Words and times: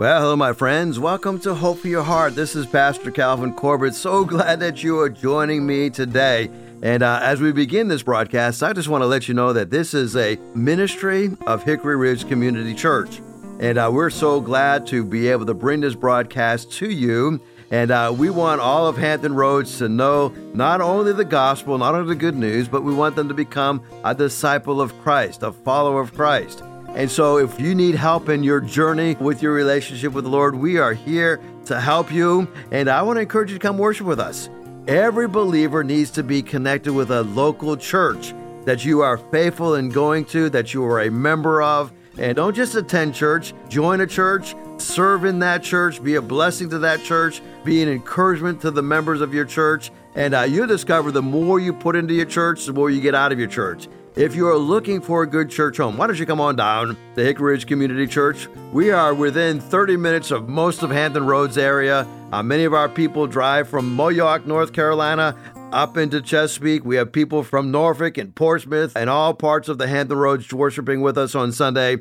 Well, 0.00 0.22
hello, 0.22 0.34
my 0.34 0.54
friends. 0.54 0.98
Welcome 0.98 1.38
to 1.40 1.52
Hope 1.52 1.80
for 1.80 1.88
Your 1.88 2.02
Heart. 2.02 2.34
This 2.34 2.56
is 2.56 2.64
Pastor 2.64 3.10
Calvin 3.10 3.52
Corbett. 3.52 3.94
So 3.94 4.24
glad 4.34 4.58
that 4.60 4.82
you 4.82 4.98
are 4.98 5.10
joining 5.10 5.66
me 5.66 5.90
today. 5.90 6.48
And 6.80 7.02
uh, 7.02 7.20
as 7.22 7.42
we 7.42 7.52
begin 7.52 7.88
this 7.88 8.02
broadcast, 8.02 8.62
I 8.62 8.72
just 8.72 8.88
want 8.88 9.02
to 9.02 9.06
let 9.06 9.28
you 9.28 9.34
know 9.34 9.52
that 9.52 9.68
this 9.68 9.92
is 9.92 10.16
a 10.16 10.38
ministry 10.54 11.36
of 11.46 11.64
Hickory 11.64 11.96
Ridge 11.96 12.26
Community 12.26 12.74
Church. 12.74 13.20
And 13.58 13.76
uh, 13.76 13.90
we're 13.92 14.08
so 14.08 14.40
glad 14.40 14.86
to 14.86 15.04
be 15.04 15.28
able 15.28 15.44
to 15.44 15.52
bring 15.52 15.80
this 15.80 15.94
broadcast 15.94 16.72
to 16.78 16.88
you. 16.88 17.38
And 17.70 17.90
uh, 17.90 18.14
we 18.16 18.30
want 18.30 18.62
all 18.62 18.86
of 18.86 18.96
Hampton 18.96 19.34
Roads 19.34 19.76
to 19.76 19.90
know 19.90 20.30
not 20.54 20.80
only 20.80 21.12
the 21.12 21.26
gospel, 21.26 21.76
not 21.76 21.94
only 21.94 22.08
the 22.08 22.18
good 22.18 22.36
news, 22.36 22.68
but 22.68 22.84
we 22.84 22.94
want 22.94 23.16
them 23.16 23.28
to 23.28 23.34
become 23.34 23.82
a 24.02 24.14
disciple 24.14 24.80
of 24.80 24.98
Christ, 25.02 25.42
a 25.42 25.52
follower 25.52 26.00
of 26.00 26.14
Christ. 26.14 26.62
And 26.94 27.10
so, 27.10 27.38
if 27.38 27.60
you 27.60 27.74
need 27.74 27.94
help 27.94 28.28
in 28.28 28.42
your 28.42 28.60
journey 28.60 29.14
with 29.20 29.42
your 29.42 29.52
relationship 29.52 30.12
with 30.12 30.24
the 30.24 30.30
Lord, 30.30 30.56
we 30.56 30.78
are 30.78 30.92
here 30.92 31.40
to 31.66 31.80
help 31.80 32.12
you. 32.12 32.48
And 32.72 32.90
I 32.90 33.00
want 33.02 33.16
to 33.16 33.20
encourage 33.20 33.52
you 33.52 33.58
to 33.58 33.62
come 33.62 33.78
worship 33.78 34.06
with 34.06 34.18
us. 34.18 34.50
Every 34.88 35.28
believer 35.28 35.84
needs 35.84 36.10
to 36.12 36.24
be 36.24 36.42
connected 36.42 36.92
with 36.92 37.12
a 37.12 37.22
local 37.22 37.76
church 37.76 38.34
that 38.64 38.84
you 38.84 39.02
are 39.02 39.18
faithful 39.18 39.76
in 39.76 39.90
going 39.90 40.24
to, 40.26 40.50
that 40.50 40.74
you 40.74 40.84
are 40.84 41.02
a 41.02 41.10
member 41.10 41.62
of. 41.62 41.92
And 42.18 42.36
don't 42.36 42.54
just 42.54 42.74
attend 42.74 43.14
church, 43.14 43.54
join 43.68 44.00
a 44.00 44.06
church, 44.06 44.54
serve 44.78 45.24
in 45.24 45.38
that 45.38 45.62
church, 45.62 46.02
be 46.02 46.16
a 46.16 46.22
blessing 46.22 46.68
to 46.70 46.78
that 46.80 47.02
church, 47.02 47.40
be 47.64 47.82
an 47.82 47.88
encouragement 47.88 48.60
to 48.62 48.70
the 48.70 48.82
members 48.82 49.20
of 49.20 49.32
your 49.32 49.44
church. 49.44 49.92
And 50.16 50.34
uh, 50.34 50.42
you'll 50.42 50.66
discover 50.66 51.12
the 51.12 51.22
more 51.22 51.60
you 51.60 51.72
put 51.72 51.94
into 51.94 52.14
your 52.14 52.26
church, 52.26 52.66
the 52.66 52.72
more 52.72 52.90
you 52.90 53.00
get 53.00 53.14
out 53.14 53.30
of 53.30 53.38
your 53.38 53.48
church. 53.48 53.88
If 54.16 54.34
you 54.34 54.48
are 54.48 54.58
looking 54.58 55.00
for 55.00 55.22
a 55.22 55.26
good 55.26 55.48
church 55.48 55.76
home, 55.76 55.96
why 55.96 56.08
don't 56.08 56.18
you 56.18 56.26
come 56.26 56.40
on 56.40 56.56
down 56.56 56.96
to 57.14 57.22
Hickory 57.22 57.52
Ridge 57.52 57.66
Community 57.66 58.08
Church? 58.08 58.48
We 58.72 58.90
are 58.90 59.14
within 59.14 59.60
30 59.60 59.96
minutes 59.96 60.32
of 60.32 60.48
most 60.48 60.82
of 60.82 60.90
Hampton 60.90 61.26
Roads 61.26 61.56
area. 61.56 62.04
Uh, 62.32 62.42
many 62.42 62.64
of 62.64 62.74
our 62.74 62.88
people 62.88 63.28
drive 63.28 63.68
from 63.68 63.96
Moyock, 63.96 64.46
North 64.46 64.72
Carolina, 64.72 65.36
up 65.70 65.96
into 65.96 66.20
Chesapeake. 66.20 66.84
We 66.84 66.96
have 66.96 67.12
people 67.12 67.44
from 67.44 67.70
Norfolk 67.70 68.18
and 68.18 68.34
Portsmouth 68.34 68.96
and 68.96 69.08
all 69.08 69.32
parts 69.32 69.68
of 69.68 69.78
the 69.78 69.86
Hampton 69.86 70.18
Roads 70.18 70.52
worshiping 70.52 71.02
with 71.02 71.16
us 71.16 71.36
on 71.36 71.52
Sunday. 71.52 71.98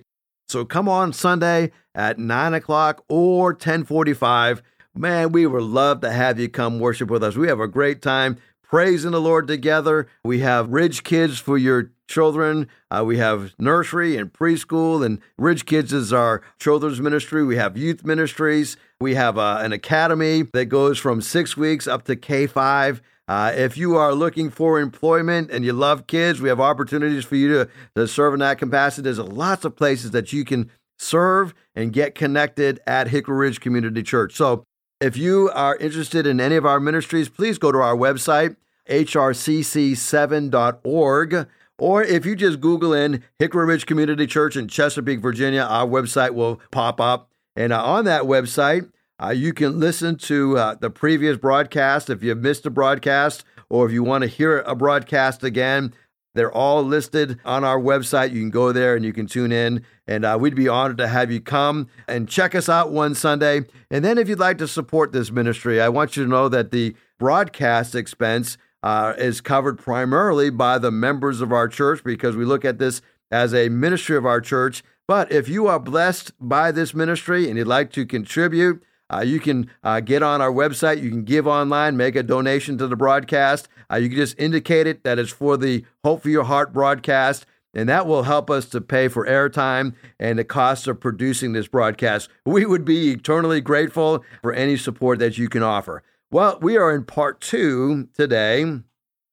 So 0.47 0.65
come 0.65 0.89
on 0.89 1.13
Sunday 1.13 1.71
at 1.93 2.17
9 2.17 2.55
o'clock 2.55 3.03
or 3.07 3.49
1045. 3.49 4.63
Man, 4.95 5.31
we 5.31 5.45
would 5.45 5.61
love 5.61 6.01
to 6.01 6.11
have 6.11 6.39
you 6.39 6.49
come 6.49 6.79
worship 6.79 7.11
with 7.11 7.23
us. 7.23 7.35
We 7.35 7.49
have 7.49 7.59
a 7.59 7.67
great 7.67 8.01
time 8.01 8.37
praising 8.69 9.11
the 9.11 9.19
Lord 9.21 9.47
together. 9.47 10.07
We 10.23 10.39
have 10.39 10.69
Ridge 10.69 11.03
Kids 11.03 11.39
for 11.39 11.57
your 11.57 11.91
children. 12.07 12.67
Uh, 12.91 13.03
we 13.05 13.17
have 13.17 13.53
nursery 13.57 14.15
and 14.15 14.31
preschool, 14.31 15.03
and 15.03 15.19
Ridge 15.37 15.65
Kids 15.65 15.91
is 15.91 16.13
our 16.13 16.41
children's 16.59 17.01
ministry. 17.01 17.43
We 17.43 17.57
have 17.57 17.77
youth 17.77 18.05
ministries. 18.05 18.77
We 19.01 19.15
have 19.15 19.37
uh, 19.37 19.59
an 19.61 19.73
academy 19.73 20.43
that 20.53 20.65
goes 20.65 20.99
from 20.99 21.21
six 21.21 21.57
weeks 21.57 21.87
up 21.87 22.05
to 22.05 22.15
K 22.15 22.45
5. 22.45 23.01
Uh, 23.27 23.53
if 23.55 23.77
you 23.77 23.95
are 23.95 24.13
looking 24.13 24.49
for 24.49 24.79
employment 24.79 25.51
and 25.51 25.63
you 25.63 25.73
love 25.73 26.07
kids, 26.07 26.41
we 26.41 26.49
have 26.49 26.59
opportunities 26.59 27.25
for 27.25 27.35
you 27.35 27.53
to, 27.53 27.69
to 27.95 28.07
serve 28.07 28.33
in 28.33 28.39
that 28.39 28.57
capacity. 28.57 29.03
There's 29.03 29.19
lots 29.19 29.65
of 29.65 29.75
places 29.75 30.11
that 30.11 30.33
you 30.33 30.43
can 30.43 30.71
serve 30.97 31.53
and 31.75 31.93
get 31.93 32.15
connected 32.15 32.79
at 32.85 33.07
Hickory 33.07 33.37
Ridge 33.37 33.59
Community 33.59 34.03
Church. 34.03 34.35
So 34.35 34.65
if 34.99 35.15
you 35.15 35.49
are 35.53 35.77
interested 35.77 36.27
in 36.27 36.41
any 36.41 36.55
of 36.55 36.65
our 36.65 36.79
ministries, 36.79 37.29
please 37.29 37.57
go 37.57 37.71
to 37.71 37.79
our 37.79 37.95
website, 37.95 38.57
hrcc7.org. 38.89 41.47
Or 41.77 42.03
if 42.03 42.25
you 42.25 42.35
just 42.35 42.59
Google 42.59 42.93
in 42.93 43.23
Hickory 43.37 43.65
Ridge 43.65 43.85
Community 43.85 44.27
Church 44.27 44.57
in 44.57 44.67
Chesapeake, 44.67 45.21
Virginia, 45.21 45.61
our 45.61 45.87
website 45.87 46.31
will 46.31 46.59
pop 46.71 46.99
up. 46.99 47.29
And 47.55 47.71
uh, 47.71 47.81
on 47.81 48.03
that 48.05 48.23
website, 48.23 48.91
uh, 49.21 49.29
you 49.29 49.53
can 49.53 49.79
listen 49.79 50.17
to 50.17 50.57
uh, 50.57 50.75
the 50.75 50.89
previous 50.89 51.37
broadcast 51.37 52.09
if 52.09 52.21
you've 52.21 52.39
missed 52.39 52.65
a 52.65 52.69
broadcast 52.69 53.45
or 53.69 53.85
if 53.85 53.93
you 53.93 54.03
want 54.03 54.23
to 54.23 54.27
hear 54.27 54.59
a 54.59 54.75
broadcast 54.75 55.43
again. 55.43 55.93
They're 56.35 56.51
all 56.51 56.83
listed 56.83 57.39
on 57.43 57.63
our 57.63 57.79
website. 57.79 58.31
You 58.31 58.39
can 58.39 58.49
go 58.49 58.71
there 58.71 58.95
and 58.95 59.03
you 59.03 59.13
can 59.13 59.25
tune 59.25 59.51
in. 59.51 59.83
And 60.07 60.25
uh, 60.25 60.37
we'd 60.39 60.55
be 60.55 60.67
honored 60.67 60.97
to 60.97 61.07
have 61.07 61.31
you 61.31 61.41
come 61.41 61.87
and 62.07 62.29
check 62.29 62.53
us 62.55 62.69
out 62.69 62.91
one 62.91 63.15
Sunday. 63.15 63.61
And 63.89 64.05
then, 64.05 64.17
if 64.17 64.29
you'd 64.29 64.39
like 64.39 64.57
to 64.59 64.67
support 64.67 65.11
this 65.11 65.31
ministry, 65.31 65.81
I 65.81 65.89
want 65.89 66.15
you 66.15 66.23
to 66.23 66.29
know 66.29 66.49
that 66.49 66.71
the 66.71 66.95
broadcast 67.17 67.95
expense 67.95 68.57
uh, 68.83 69.13
is 69.17 69.41
covered 69.41 69.77
primarily 69.77 70.49
by 70.49 70.77
the 70.77 70.91
members 70.91 71.41
of 71.41 71.51
our 71.51 71.67
church 71.67 72.03
because 72.03 72.35
we 72.35 72.45
look 72.45 72.63
at 72.63 72.79
this 72.79 73.01
as 73.31 73.53
a 73.53 73.69
ministry 73.69 74.15
of 74.15 74.25
our 74.25 74.41
church. 74.41 74.83
But 75.07 75.31
if 75.31 75.49
you 75.49 75.67
are 75.67 75.79
blessed 75.79 76.31
by 76.39 76.71
this 76.71 76.93
ministry 76.93 77.49
and 77.49 77.57
you'd 77.57 77.67
like 77.67 77.91
to 77.93 78.05
contribute, 78.05 78.83
uh, 79.11 79.21
you 79.21 79.39
can 79.39 79.69
uh, 79.83 79.99
get 79.99 80.21
on 80.23 80.41
our 80.41 80.51
website. 80.51 81.01
You 81.01 81.09
can 81.09 81.23
give 81.23 81.47
online, 81.47 81.97
make 81.97 82.15
a 82.15 82.23
donation 82.23 82.77
to 82.77 82.87
the 82.87 82.95
broadcast. 82.95 83.67
Uh, 83.91 83.95
you 83.97 84.09
can 84.09 84.17
just 84.17 84.39
indicate 84.39 84.87
it 84.87 85.03
that 85.03 85.19
it's 85.19 85.31
for 85.31 85.57
the 85.57 85.85
Hope 86.03 86.23
for 86.23 86.29
Your 86.29 86.43
Heart 86.43 86.73
broadcast, 86.73 87.45
and 87.73 87.89
that 87.89 88.07
will 88.07 88.23
help 88.23 88.49
us 88.49 88.65
to 88.67 88.81
pay 88.81 89.07
for 89.07 89.25
airtime 89.25 89.93
and 90.19 90.37
the 90.37 90.43
costs 90.43 90.87
of 90.87 90.99
producing 90.99 91.53
this 91.53 91.67
broadcast. 91.67 92.29
We 92.45 92.65
would 92.65 92.85
be 92.85 93.11
eternally 93.11 93.61
grateful 93.61 94.23
for 94.41 94.53
any 94.53 94.77
support 94.77 95.19
that 95.19 95.37
you 95.37 95.49
can 95.49 95.63
offer. 95.63 96.03
Well, 96.31 96.59
we 96.61 96.77
are 96.77 96.93
in 96.93 97.05
part 97.05 97.41
two 97.41 98.09
today 98.13 98.65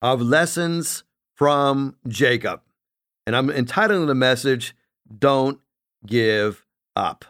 of 0.01 0.21
Lessons 0.21 1.03
from 1.35 1.95
Jacob. 2.07 2.61
And 3.27 3.35
I'm 3.35 3.49
entitling 3.49 4.07
the 4.07 4.15
message, 4.15 4.75
Don't 5.15 5.59
Give 6.05 6.65
Up. 6.95 7.25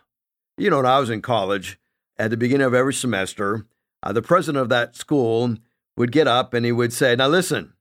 You 0.58 0.70
know, 0.70 0.78
when 0.78 0.86
I 0.86 1.00
was 1.00 1.10
in 1.10 1.22
college, 1.22 1.80
at 2.20 2.32
the 2.32 2.38
beginning 2.38 2.68
of 2.68 2.74
every 2.74 2.94
semester, 2.94 3.66
uh, 4.04 4.14
the 4.14 4.22
president 4.22 4.62
of 4.62 4.70
that 4.70 4.96
school 4.96 5.56
would 5.96 6.12
get 6.12 6.28
up 6.28 6.54
and 6.54 6.66
he 6.66 6.72
would 6.72 6.94
say, 6.94 7.16
Now 7.16 7.28
listen, 7.28 7.74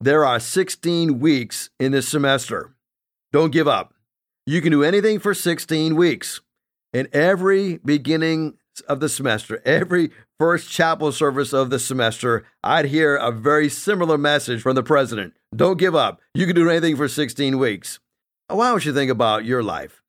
there 0.00 0.24
are 0.24 0.38
16 0.38 1.18
weeks 1.18 1.70
in 1.80 1.92
this 1.92 2.08
semester. 2.08 2.74
Don't 3.32 3.52
give 3.52 3.68
up. 3.68 3.94
You 4.46 4.60
can 4.60 4.70
do 4.70 4.84
anything 4.84 5.18
for 5.18 5.34
16 5.34 5.96
weeks. 5.96 6.40
In 6.92 7.08
every 7.12 7.78
beginning 7.78 8.54
of 8.88 9.00
the 9.00 9.08
semester, 9.08 9.60
every 9.64 10.10
first 10.38 10.70
chapel 10.70 11.12
service 11.12 11.52
of 11.52 11.70
the 11.70 11.78
semester, 11.78 12.44
I'd 12.62 12.86
hear 12.86 13.16
a 13.16 13.32
very 13.32 13.68
similar 13.68 14.18
message 14.18 14.62
from 14.62 14.74
the 14.74 14.82
president 14.82 15.34
Don't 15.54 15.78
give 15.78 15.94
up. 15.94 16.20
You 16.34 16.46
can 16.46 16.54
do 16.54 16.70
anything 16.70 16.96
for 16.96 17.08
16 17.08 17.58
weeks. 17.58 17.98
Why 18.48 18.70
don't 18.70 18.84
you 18.84 18.92
think 18.92 19.10
about 19.10 19.44
your 19.44 19.62
life? 19.62 20.02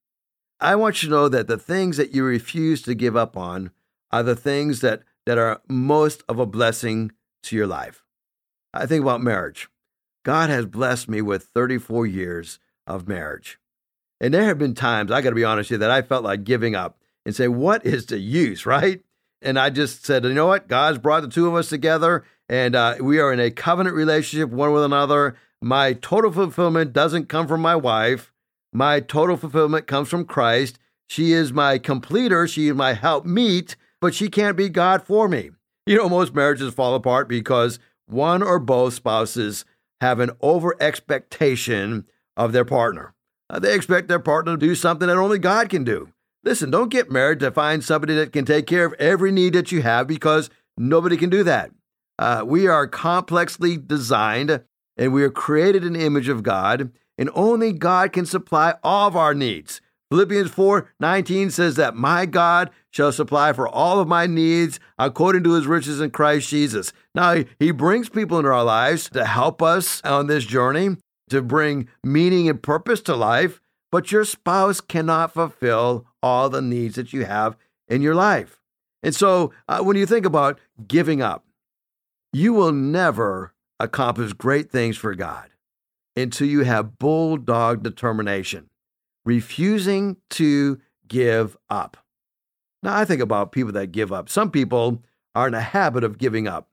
I 0.60 0.76
want 0.76 1.04
you 1.04 1.10
to 1.10 1.16
know 1.16 1.30
that 1.30 1.48
the 1.48 1.58
things 1.58 1.98
that 1.98 2.16
you 2.16 2.24
refuse 2.24 2.82
to 2.84 2.96
give 2.96 3.16
up 3.16 3.38
on 3.38 3.72
are 4.12 4.24
the 4.24 4.36
things 4.36 4.82
that, 4.82 5.04
that 5.26 5.38
are 5.38 5.62
most 5.68 6.24
of 6.28 6.40
a 6.40 6.46
blessing 6.46 7.12
to 7.44 7.56
your 7.56 7.68
life. 7.68 8.04
I 8.74 8.86
think 8.86 9.04
about 9.04 9.22
marriage. 9.22 9.70
God 10.24 10.50
has 10.50 10.66
blessed 10.66 11.10
me 11.10 11.22
with 11.22 11.44
34 11.44 12.08
years 12.08 12.60
of 12.86 13.08
marriage. 13.08 13.60
And 14.20 14.34
there 14.34 14.46
have 14.46 14.58
been 14.58 14.74
times, 14.74 15.12
I 15.12 15.22
got 15.22 15.30
to 15.30 15.36
be 15.36 15.44
honest 15.44 15.70
with 15.70 15.76
you, 15.76 15.88
that 15.88 15.92
I 15.92 16.02
felt 16.02 16.24
like 16.24 16.44
giving 16.44 16.76
up 16.76 16.98
and 17.26 17.36
say, 17.36 17.48
What 17.48 17.86
is 17.86 18.08
the 18.08 18.18
use, 18.18 18.66
right? 18.66 19.02
And 19.42 19.60
I 19.60 19.70
just 19.70 20.06
said, 20.06 20.24
You 20.24 20.34
know 20.34 20.48
what? 20.48 20.68
God's 20.68 20.98
brought 20.98 21.22
the 21.22 21.30
two 21.30 21.48
of 21.48 21.56
us 21.56 21.70
together, 21.70 22.24
and 22.50 22.76
uh, 22.76 22.96
we 23.00 23.20
are 23.20 23.32
in 23.32 23.40
a 23.40 23.52
covenant 23.52 23.96
relationship 23.96 24.50
one 24.50 24.74
with 24.74 24.84
another. 24.84 25.38
My 25.62 25.94
total 25.94 26.32
fulfillment 26.32 26.94
doesn't 26.94 27.30
come 27.30 27.48
from 27.48 27.62
my 27.62 27.76
wife. 27.76 28.34
My 28.78 29.00
total 29.00 29.38
fulfillment 29.38 29.88
comes 29.88 30.08
from 30.08 30.26
Christ. 30.26 30.78
She 31.08 31.32
is 31.32 31.52
my 31.52 31.80
completer. 31.80 32.48
She 32.48 32.68
is 32.68 32.76
my 32.76 32.94
help 32.94 33.26
meet, 33.26 33.76
but 34.00 34.14
she 34.14 34.30
can't 34.30 34.56
be 34.56 34.70
God 34.70 35.02
for 35.02 35.28
me. 35.28 35.50
You 35.88 35.98
know, 35.98 36.08
most 36.08 36.36
marriages 36.36 36.76
fall 36.76 36.94
apart 36.94 37.28
because 37.28 37.80
one 38.06 38.44
or 38.44 38.60
both 38.60 38.94
spouses 38.94 39.66
have 40.00 40.20
an 40.20 40.30
over 40.42 40.76
expectation 40.80 42.06
of 42.36 42.52
their 42.52 42.66
partner. 42.66 43.16
Uh, 43.50 43.58
they 43.58 43.74
expect 43.74 44.10
their 44.10 44.20
partner 44.20 44.52
to 44.52 44.60
do 44.60 44.76
something 44.76 45.08
that 45.08 45.18
only 45.18 45.40
God 45.40 45.70
can 45.70 45.84
do. 45.84 46.10
Listen, 46.44 46.70
don't 46.70 46.92
get 46.92 47.10
married 47.10 47.40
to 47.40 47.50
find 47.50 47.84
somebody 47.84 48.14
that 48.14 48.32
can 48.32 48.46
take 48.46 48.68
care 48.68 48.86
of 48.86 48.94
every 49.00 49.32
need 49.32 49.54
that 49.54 49.72
you 49.72 49.82
have 49.82 50.06
because 50.06 50.52
nobody 50.78 51.18
can 51.18 51.32
do 51.32 51.42
that. 51.42 51.72
Uh, 52.20 52.44
we 52.46 52.68
are 52.68 52.86
complexly 52.86 53.76
designed 53.76 54.62
and 54.98 55.14
we 55.14 55.24
are 55.24 55.32
created 55.32 55.84
in 55.84 55.94
the 55.94 56.06
image 56.06 56.30
of 56.30 56.44
God, 56.44 56.92
and 57.18 57.30
only 57.34 57.74
God 57.74 58.14
can 58.14 58.26
supply 58.26 58.76
all 58.84 59.08
of 59.08 59.16
our 59.16 59.34
needs. 59.34 59.82
Philippians 60.10 60.52
4 60.52 60.94
19 61.00 61.50
says 61.50 61.76
that 61.76 61.96
my 61.96 62.26
God 62.26 62.70
shall 62.92 63.12
supply 63.12 63.52
for 63.52 63.68
all 63.68 64.00
of 64.00 64.08
my 64.08 64.26
needs 64.26 64.80
according 64.98 65.44
to 65.44 65.54
his 65.54 65.68
riches 65.68 66.00
in 66.00 66.12
Christ 66.12 66.50
Jesus. 66.50 66.94
Now, 67.14 67.44
he 67.60 67.72
brings 67.72 68.08
people 68.08 68.38
into 68.38 68.52
our 68.52 68.64
lives 68.64 69.10
to 69.10 69.26
help 69.26 69.62
us 69.62 70.02
on 70.04 70.28
this 70.28 70.46
journey, 70.46 70.96
to 71.30 71.42
bring 71.42 71.90
meaning 72.04 72.48
and 72.48 72.62
purpose 72.62 73.02
to 73.02 73.16
life, 73.16 73.60
but 73.92 74.12
your 74.12 74.24
spouse 74.24 74.80
cannot 74.80 75.34
fulfill 75.34 76.06
all 76.24 76.50
the 76.50 76.62
needs 76.62 76.96
that 76.96 77.12
you 77.12 77.26
have 77.26 77.58
in 77.90 78.02
your 78.02 78.16
life. 78.16 78.62
And 79.04 79.14
so, 79.14 79.52
uh, 79.68 79.82
when 79.82 79.98
you 79.98 80.06
think 80.06 80.26
about 80.26 80.58
giving 80.88 81.22
up, 81.22 81.46
you 82.32 82.54
will 82.54 82.72
never 82.72 83.54
accomplish 83.80 84.34
great 84.34 84.72
things 84.72 84.98
for 84.98 85.14
God 85.16 85.50
until 86.18 86.48
you 86.48 86.64
have 86.64 86.98
bulldog 86.98 87.84
determination, 87.84 88.70
refusing 89.24 90.18
to 90.32 90.82
give 91.08 91.56
up. 91.70 91.98
Now, 92.84 92.98
I 92.98 93.06
think 93.06 93.22
about 93.22 93.52
people 93.52 93.72
that 93.74 93.92
give 93.92 94.12
up. 94.12 94.30
Some 94.30 94.52
people 94.52 95.04
are 95.36 95.48
in 95.48 95.54
a 95.54 95.62
habit 95.62 96.04
of 96.04 96.18
giving 96.18 96.48
up. 96.48 96.70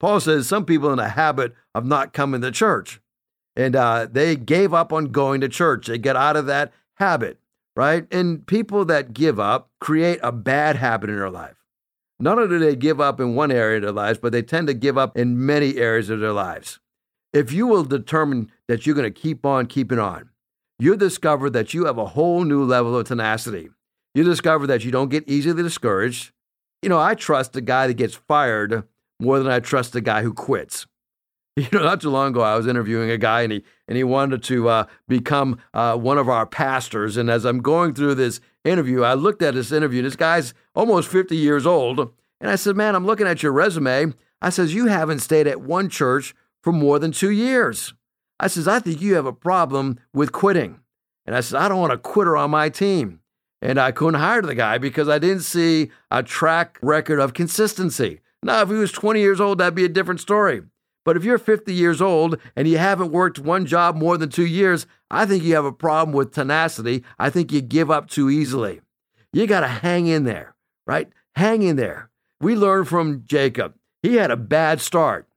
Paul 0.00 0.20
says 0.20 0.48
some 0.48 0.64
people 0.64 0.92
in 0.92 0.98
a 0.98 1.08
habit 1.08 1.54
of 1.74 1.84
not 1.84 2.12
coming 2.12 2.40
to 2.40 2.50
church. 2.50 3.00
And 3.54 3.74
uh, 3.74 4.06
they 4.10 4.36
gave 4.36 4.74
up 4.74 4.92
on 4.92 5.06
going 5.06 5.40
to 5.40 5.48
church. 5.48 5.86
They 5.86 5.98
get 5.98 6.16
out 6.16 6.36
of 6.36 6.46
that 6.46 6.72
habit, 6.94 7.38
right? 7.74 8.06
And 8.12 8.46
people 8.46 8.84
that 8.86 9.14
give 9.14 9.40
up 9.40 9.70
create 9.80 10.20
a 10.22 10.32
bad 10.32 10.76
habit 10.76 11.08
in 11.08 11.16
their 11.16 11.30
life. 11.30 11.56
Not 12.18 12.38
only 12.38 12.48
do 12.48 12.58
they 12.58 12.76
give 12.76 13.00
up 13.00 13.20
in 13.20 13.34
one 13.34 13.50
area 13.50 13.76
of 13.76 13.82
their 13.82 13.92
lives, 13.92 14.18
but 14.18 14.32
they 14.32 14.42
tend 14.42 14.66
to 14.68 14.74
give 14.74 14.98
up 14.98 15.16
in 15.16 15.44
many 15.44 15.76
areas 15.76 16.10
of 16.10 16.20
their 16.20 16.32
lives. 16.32 16.80
If 17.36 17.52
you 17.52 17.66
will 17.66 17.84
determine 17.84 18.50
that 18.66 18.86
you're 18.86 18.94
going 18.94 19.12
to 19.12 19.20
keep 19.20 19.44
on 19.44 19.66
keeping 19.66 19.98
on, 19.98 20.30
you'll 20.78 20.96
discover 20.96 21.50
that 21.50 21.74
you 21.74 21.84
have 21.84 21.98
a 21.98 22.06
whole 22.06 22.44
new 22.44 22.64
level 22.64 22.96
of 22.96 23.06
tenacity. 23.06 23.68
You 24.14 24.24
discover 24.24 24.66
that 24.68 24.86
you 24.86 24.90
don't 24.90 25.10
get 25.10 25.28
easily 25.28 25.62
discouraged. 25.62 26.32
You 26.80 26.88
know, 26.88 26.98
I 26.98 27.14
trust 27.14 27.52
the 27.52 27.60
guy 27.60 27.88
that 27.88 27.98
gets 27.98 28.14
fired 28.14 28.84
more 29.20 29.38
than 29.38 29.48
I 29.48 29.60
trust 29.60 29.92
the 29.92 30.00
guy 30.00 30.22
who 30.22 30.32
quits. 30.32 30.86
You 31.58 31.66
know, 31.72 31.82
not 31.82 32.02
too 32.02 32.10
long 32.10 32.32
ago, 32.32 32.42
I 32.42 32.54
was 32.54 32.66
interviewing 32.66 33.10
a 33.10 33.16
guy, 33.16 33.40
and 33.40 33.50
he 33.50 33.64
and 33.88 33.96
he 33.96 34.04
wanted 34.04 34.42
to 34.42 34.68
uh, 34.68 34.84
become 35.08 35.58
uh, 35.72 35.96
one 35.96 36.18
of 36.18 36.28
our 36.28 36.44
pastors. 36.44 37.16
And 37.16 37.30
as 37.30 37.46
I'm 37.46 37.62
going 37.62 37.94
through 37.94 38.16
this 38.16 38.40
interview, 38.62 39.04
I 39.04 39.14
looked 39.14 39.40
at 39.40 39.54
this 39.54 39.72
interview. 39.72 40.02
This 40.02 40.16
guy's 40.16 40.52
almost 40.74 41.08
50 41.08 41.34
years 41.34 41.64
old, 41.64 42.12
and 42.42 42.50
I 42.50 42.56
said, 42.56 42.76
"Man, 42.76 42.94
I'm 42.94 43.06
looking 43.06 43.26
at 43.26 43.42
your 43.42 43.52
resume." 43.52 44.12
I 44.42 44.50
says, 44.50 44.74
"You 44.74 44.88
haven't 44.88 45.20
stayed 45.20 45.46
at 45.46 45.62
one 45.62 45.88
church 45.88 46.34
for 46.66 46.72
more 46.72 46.98
than 46.98 47.12
two 47.12 47.30
years." 47.30 47.94
I 48.40 48.48
says, 48.48 48.66
"I 48.66 48.80
think 48.80 49.00
you 49.00 49.14
have 49.14 49.26
a 49.26 49.32
problem 49.32 50.00
with 50.12 50.32
quitting." 50.32 50.80
And 51.24 51.36
I 51.36 51.40
said, 51.40 51.60
"I 51.60 51.68
don't 51.68 51.78
want 51.78 51.92
a 51.92 51.98
quitter 51.98 52.36
on 52.36 52.50
my 52.50 52.68
team." 52.68 53.20
And 53.62 53.78
I 53.78 53.92
couldn't 53.92 54.20
hire 54.20 54.42
the 54.42 54.56
guy 54.56 54.78
because 54.78 55.08
I 55.08 55.20
didn't 55.20 55.44
see 55.44 55.92
a 56.10 56.24
track 56.24 56.78
record 56.82 57.20
of 57.20 57.34
consistency. 57.34 58.20
Now, 58.42 58.62
if 58.62 58.68
he 58.68 58.74
was 58.74 58.90
20 58.90 59.20
years 59.20 59.40
old, 59.40 59.58
that'd 59.58 59.76
be 59.76 59.84
a 59.84 59.88
different 59.88 60.20
story. 60.20 60.62
But 61.04 61.16
if 61.16 61.22
you're 61.22 61.38
50 61.38 61.72
years 61.72 62.02
old 62.02 62.36
and 62.56 62.66
you 62.66 62.78
haven't 62.78 63.12
worked 63.12 63.38
one 63.38 63.64
job 63.64 63.94
more 63.94 64.18
than 64.18 64.28
two 64.28 64.44
years, 64.44 64.86
I 65.08 65.24
think 65.24 65.44
you 65.44 65.54
have 65.54 65.64
a 65.64 65.72
problem 65.72 66.12
with 66.12 66.32
tenacity. 66.32 67.04
I 67.16 67.30
think 67.30 67.52
you 67.52 67.60
give 67.60 67.92
up 67.92 68.08
too 68.08 68.28
easily. 68.28 68.80
You 69.32 69.46
got 69.46 69.60
to 69.60 69.68
hang 69.68 70.08
in 70.08 70.24
there, 70.24 70.56
right? 70.84 71.08
Hang 71.36 71.62
in 71.62 71.76
there. 71.76 72.10
We 72.40 72.56
learned 72.56 72.88
from 72.88 73.22
Jacob. 73.24 73.74
He 74.02 74.16
had 74.16 74.30
a 74.32 74.36
bad 74.36 74.80
start, 74.80 75.28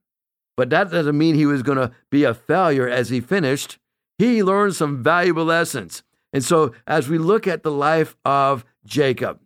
but 0.60 0.68
that 0.68 0.90
doesn't 0.90 1.16
mean 1.16 1.36
he 1.36 1.46
was 1.46 1.62
going 1.62 1.78
to 1.78 1.90
be 2.10 2.24
a 2.24 2.34
failure 2.34 2.86
as 2.86 3.08
he 3.08 3.18
finished. 3.18 3.78
He 4.18 4.42
learned 4.42 4.76
some 4.76 5.02
valuable 5.02 5.46
lessons. 5.46 6.02
And 6.34 6.44
so, 6.44 6.74
as 6.86 7.08
we 7.08 7.16
look 7.16 7.46
at 7.46 7.62
the 7.62 7.70
life 7.70 8.14
of 8.26 8.66
Jacob, 8.84 9.40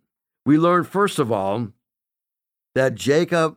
we 0.45 0.57
learn, 0.57 0.83
first 0.83 1.17
of 1.17 1.31
all, 1.31 1.69
that 2.73 2.95
Jacob 2.95 3.55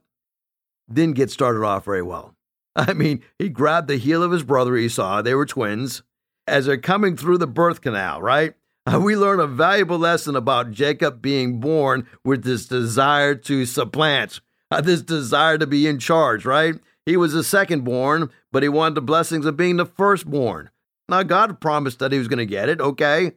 didn't 0.89 1.17
get 1.17 1.33
started 1.33 1.65
off 1.65 1.85
very 1.85 2.01
well. 2.01 2.37
I 2.77 2.93
mean, 2.93 3.25
he 3.41 3.49
grabbed 3.49 3.89
the 3.89 3.97
heel 3.97 4.23
of 4.23 4.31
his 4.31 4.45
brother 4.45 4.77
Esau. 4.77 5.23
They 5.23 5.35
were 5.35 5.45
twins. 5.45 6.05
As 6.47 6.67
they're 6.67 6.79
coming 6.79 7.17
through 7.17 7.39
the 7.39 7.49
birth 7.49 7.81
canal, 7.81 8.23
right? 8.23 8.55
We 9.01 9.17
learn 9.17 9.41
a 9.41 9.49
valuable 9.49 9.99
lesson 9.99 10.37
about 10.37 10.71
Jacob 10.71 11.21
being 11.21 11.59
born 11.59 12.07
with 12.25 12.45
this 12.45 12.67
desire 12.67 13.35
to 13.35 13.67
supplant, 13.67 14.41
this 14.85 15.03
desire 15.03 15.59
to 15.59 15.67
be 15.67 15.89
in 15.89 15.99
charge, 15.99 16.45
right? 16.45 16.77
He 17.09 17.17
was 17.17 17.33
the 17.33 17.43
second 17.43 17.85
born, 17.85 18.29
but 18.53 18.63
he 18.63 18.69
wanted 18.69 18.97
the 18.97 19.01
blessings 19.01 19.47
of 19.47 19.57
being 19.57 19.79
the 19.79 19.87
firstborn. 19.87 20.69
Now, 21.09 21.23
God 21.23 21.59
promised 21.59 22.01
that 22.01 22.13
he 22.13 22.19
was 22.19 22.29
going 22.29 22.37
to 22.37 22.45
get 22.45 22.69
it, 22.69 22.83
okay? 22.83 23.33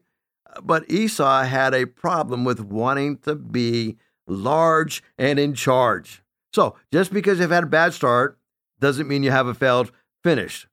But 0.62 0.92
Esau 0.92 1.44
had 1.44 1.74
a 1.74 1.86
problem 1.86 2.44
with 2.44 2.60
wanting 2.60 3.20
to 3.20 3.34
be 3.34 3.96
large 4.28 5.02
and 5.18 5.40
in 5.40 5.54
charge. 5.54 6.22
So, 6.54 6.76
just 6.92 7.14
because 7.14 7.40
you've 7.40 7.52
had 7.52 7.64
a 7.64 7.68
bad 7.68 7.94
start 7.94 8.38
doesn't 8.82 9.08
mean 9.08 9.24
you 9.24 9.32
have 9.32 9.48
a 9.48 9.54
failed 9.54 9.94
finish. 10.22 10.68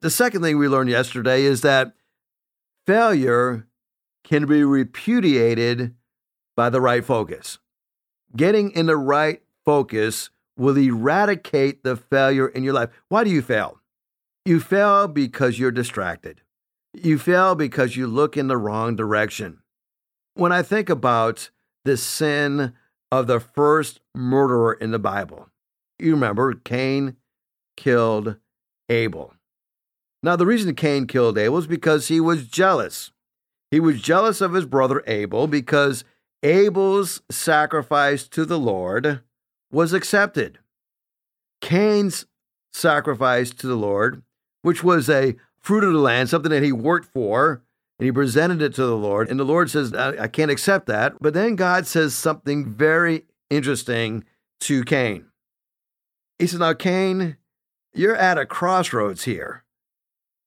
The 0.00 0.10
second 0.10 0.42
thing 0.42 0.58
we 0.58 0.66
learned 0.66 0.90
yesterday 0.90 1.44
is 1.44 1.60
that 1.60 1.92
failure 2.88 3.68
can 4.24 4.46
be 4.46 4.64
repudiated 4.64 5.94
by 6.56 6.70
the 6.70 6.80
right 6.80 7.04
focus. 7.04 7.60
Getting 8.34 8.72
in 8.72 8.86
the 8.86 8.96
right 8.96 9.42
focus 9.64 10.30
will 10.56 10.76
eradicate 10.76 11.82
the 11.82 11.96
failure 11.96 12.48
in 12.48 12.62
your 12.62 12.74
life. 12.74 12.90
Why 13.08 13.24
do 13.24 13.30
you 13.30 13.42
fail? 13.42 13.80
You 14.44 14.60
fail 14.60 15.08
because 15.08 15.58
you're 15.58 15.70
distracted. 15.70 16.42
You 16.94 17.18
fail 17.18 17.54
because 17.54 17.96
you 17.96 18.06
look 18.06 18.36
in 18.36 18.48
the 18.48 18.56
wrong 18.56 18.96
direction. 18.96 19.62
When 20.34 20.52
I 20.52 20.62
think 20.62 20.88
about 20.88 21.50
the 21.84 21.96
sin 21.96 22.74
of 23.10 23.26
the 23.26 23.40
first 23.40 24.00
murderer 24.14 24.72
in 24.72 24.90
the 24.90 24.98
Bible, 24.98 25.48
you 25.98 26.12
remember 26.12 26.54
Cain 26.54 27.16
killed 27.76 28.36
Abel. 28.88 29.34
Now, 30.22 30.36
the 30.36 30.46
reason 30.46 30.74
Cain 30.74 31.06
killed 31.06 31.38
Abel 31.38 31.58
is 31.58 31.66
because 31.66 32.08
he 32.08 32.20
was 32.20 32.46
jealous. 32.46 33.10
He 33.70 33.80
was 33.80 34.00
jealous 34.00 34.40
of 34.40 34.52
his 34.52 34.66
brother 34.66 35.02
Abel 35.06 35.46
because 35.46 36.04
Abel's 36.42 37.22
sacrifice 37.30 38.28
to 38.28 38.44
the 38.44 38.58
Lord 38.58 39.22
was 39.72 39.92
accepted. 39.92 40.58
Cain's 41.60 42.26
sacrifice 42.72 43.50
to 43.50 43.66
the 43.66 43.76
Lord, 43.76 44.22
which 44.62 44.84
was 44.84 45.08
a 45.08 45.34
fruit 45.60 45.84
of 45.84 45.92
the 45.92 45.98
land, 45.98 46.28
something 46.28 46.50
that 46.50 46.62
he 46.62 46.72
worked 46.72 47.12
for, 47.12 47.62
and 47.98 48.06
he 48.06 48.12
presented 48.12 48.60
it 48.62 48.74
to 48.74 48.84
the 48.84 48.96
Lord. 48.96 49.30
And 49.30 49.38
the 49.40 49.44
Lord 49.44 49.70
says, 49.70 49.94
I, 49.94 50.24
I 50.24 50.28
can't 50.28 50.50
accept 50.50 50.86
that. 50.86 51.14
But 51.20 51.34
then 51.34 51.56
God 51.56 51.86
says 51.86 52.14
something 52.14 52.66
very 52.66 53.24
interesting 53.48 54.24
to 54.60 54.84
Cain. 54.84 55.26
He 56.38 56.46
says, 56.46 56.60
Now, 56.60 56.74
Cain, 56.74 57.36
you're 57.94 58.16
at 58.16 58.38
a 58.38 58.46
crossroads 58.46 59.24
here. 59.24 59.64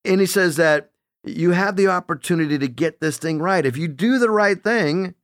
And 0.03 0.19
he 0.19 0.27
says 0.27 0.57
that 0.57 0.91
you 1.23 1.51
have 1.51 1.75
the 1.75 1.87
opportunity 1.87 2.57
to 2.59 2.67
get 2.67 2.99
this 2.99 3.17
thing 3.17 3.39
right. 3.39 3.65
If 3.65 3.77
you 3.77 3.87
do 3.87 4.19
the 4.19 4.29
right 4.29 4.61
thing, 4.61 5.15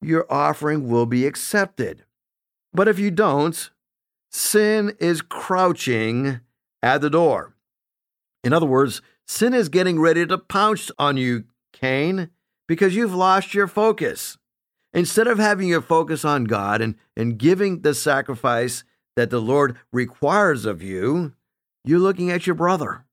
your 0.00 0.26
offering 0.32 0.88
will 0.88 1.06
be 1.06 1.26
accepted. 1.26 2.04
But 2.74 2.88
if 2.88 2.98
you 2.98 3.10
don't, 3.10 3.70
sin 4.30 4.96
is 4.98 5.22
crouching 5.22 6.40
at 6.82 7.00
the 7.00 7.10
door. 7.10 7.54
In 8.42 8.52
other 8.52 8.66
words, 8.66 9.00
sin 9.26 9.54
is 9.54 9.68
getting 9.68 10.00
ready 10.00 10.26
to 10.26 10.36
pounce 10.36 10.90
on 10.98 11.16
you, 11.16 11.44
Cain, 11.72 12.30
because 12.66 12.96
you've 12.96 13.14
lost 13.14 13.54
your 13.54 13.68
focus. 13.68 14.36
Instead 14.92 15.26
of 15.26 15.38
having 15.38 15.68
your 15.68 15.80
focus 15.80 16.24
on 16.24 16.44
God 16.44 16.80
and, 16.80 16.96
and 17.16 17.38
giving 17.38 17.80
the 17.80 17.94
sacrifice 17.94 18.84
that 19.16 19.30
the 19.30 19.40
Lord 19.40 19.76
requires 19.92 20.66
of 20.66 20.82
you, 20.82 21.32
you're 21.84 21.98
looking 21.98 22.30
at 22.30 22.46
your 22.46 22.54
brother 22.54 23.04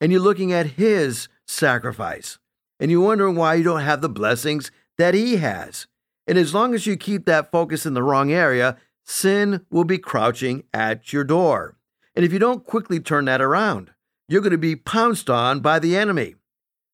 and 0.00 0.12
you're 0.12 0.20
looking 0.20 0.52
at 0.52 0.66
his 0.66 1.28
sacrifice 1.46 2.38
and 2.78 2.90
you're 2.90 3.04
wondering 3.04 3.36
why 3.36 3.54
you 3.54 3.64
don't 3.64 3.80
have 3.80 4.00
the 4.00 4.08
blessings 4.08 4.70
that 4.98 5.14
he 5.14 5.36
has. 5.36 5.86
And 6.26 6.38
as 6.38 6.52
long 6.52 6.74
as 6.74 6.86
you 6.86 6.96
keep 6.96 7.24
that 7.26 7.50
focus 7.50 7.86
in 7.86 7.94
the 7.94 8.02
wrong 8.02 8.32
area, 8.32 8.76
sin 9.06 9.64
will 9.70 9.84
be 9.84 9.98
crouching 9.98 10.64
at 10.74 11.12
your 11.12 11.24
door. 11.24 11.76
And 12.14 12.24
if 12.24 12.32
you 12.32 12.38
don't 12.38 12.66
quickly 12.66 13.00
turn 13.00 13.26
that 13.26 13.40
around, 13.40 13.92
you're 14.28 14.40
going 14.40 14.50
to 14.50 14.58
be 14.58 14.76
pounced 14.76 15.30
on 15.30 15.60
by 15.60 15.78
the 15.78 15.96
enemy. 15.96 16.34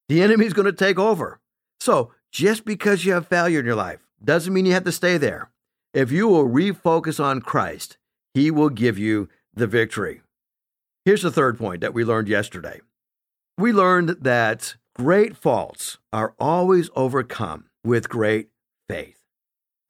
The 0.08 0.22
enemy 0.22 0.46
is 0.46 0.52
going 0.52 0.66
to 0.66 0.72
take 0.72 0.98
over. 0.98 1.40
So, 1.80 2.12
just 2.30 2.64
because 2.64 3.04
you 3.04 3.12
have 3.12 3.26
failure 3.26 3.60
in 3.60 3.66
your 3.66 3.74
life 3.74 4.00
doesn't 4.22 4.52
mean 4.52 4.66
you 4.66 4.72
have 4.72 4.84
to 4.84 4.92
stay 4.92 5.18
there. 5.18 5.50
If 5.92 6.10
you 6.10 6.28
will 6.28 6.48
refocus 6.48 7.22
on 7.22 7.40
Christ, 7.40 7.98
he 8.34 8.50
will 8.50 8.70
give 8.70 8.98
you 8.98 9.28
the 9.54 9.66
victory. 9.66 10.22
Here's 11.04 11.22
the 11.22 11.30
third 11.30 11.58
point 11.58 11.80
that 11.80 11.94
we 11.94 12.04
learned 12.04 12.28
yesterday. 12.28 12.80
We 13.58 13.72
learned 13.72 14.16
that 14.20 14.76
great 14.94 15.36
faults 15.36 15.98
are 16.12 16.34
always 16.38 16.88
overcome 16.94 17.66
with 17.84 18.08
great 18.08 18.48
faith. 18.88 19.21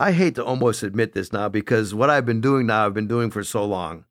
I 0.02 0.10
hate 0.10 0.34
to 0.34 0.44
almost 0.44 0.82
admit 0.82 1.12
this 1.12 1.32
now 1.32 1.48
because 1.48 1.94
what 1.94 2.10
I've 2.10 2.26
been 2.26 2.40
doing 2.40 2.66
now, 2.66 2.86
I've 2.86 2.92
been 2.92 3.06
doing 3.06 3.30
for 3.30 3.44
so 3.44 3.64
long. 3.64 4.04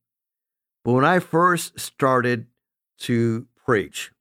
But 0.86 0.93
when 0.93 1.03
I 1.03 1.19
first 1.19 1.77
started 1.77 2.48
to 3.00 3.45
preach, 3.65 4.13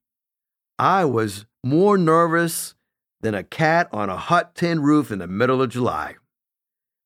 I 0.77 1.05
was 1.05 1.45
more 1.63 1.97
nervous 1.97 2.75
than 3.21 3.33
a 3.33 3.43
cat 3.43 3.87
on 3.93 4.09
a 4.09 4.17
hot 4.17 4.53
tin 4.53 4.81
roof 4.81 5.11
in 5.11 5.19
the 5.19 5.27
middle 5.27 5.61
of 5.61 5.69
July. 5.69 6.15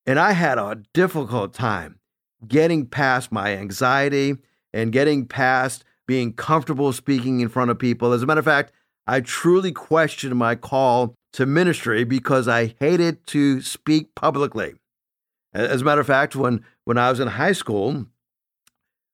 And 0.07 0.17
I 0.17 0.31
had 0.31 0.57
a 0.57 0.81
difficult 0.95 1.53
time 1.53 2.00
getting 2.48 2.88
past 2.88 3.31
my 3.31 3.55
anxiety 3.55 4.34
and 4.74 4.91
getting 4.91 5.27
past 5.27 5.84
being 6.07 6.34
comfortable 6.34 6.91
speaking 6.91 7.39
in 7.39 7.50
front 7.50 7.69
of 7.69 7.77
people. 7.77 8.13
As 8.13 8.24
a 8.24 8.25
matter 8.25 8.39
of 8.39 8.45
fact, 8.45 8.72
I 9.07 9.21
truly 9.21 9.71
questioned 9.71 10.35
my 10.35 10.55
call 10.55 11.15
to 11.33 11.45
ministry 11.45 12.03
because 12.03 12.47
I 12.47 12.75
hated 12.79 13.25
to 13.27 13.62
speak 13.62 14.15
publicly. 14.15 14.74
As 15.53 15.81
a 15.81 15.85
matter 15.85 16.01
of 16.01 16.07
fact, 16.07 16.35
when, 16.35 16.65
when 16.85 16.97
I 16.97 17.09
was 17.09 17.19
in 17.19 17.27
high 17.27 17.51
school, 17.51 18.07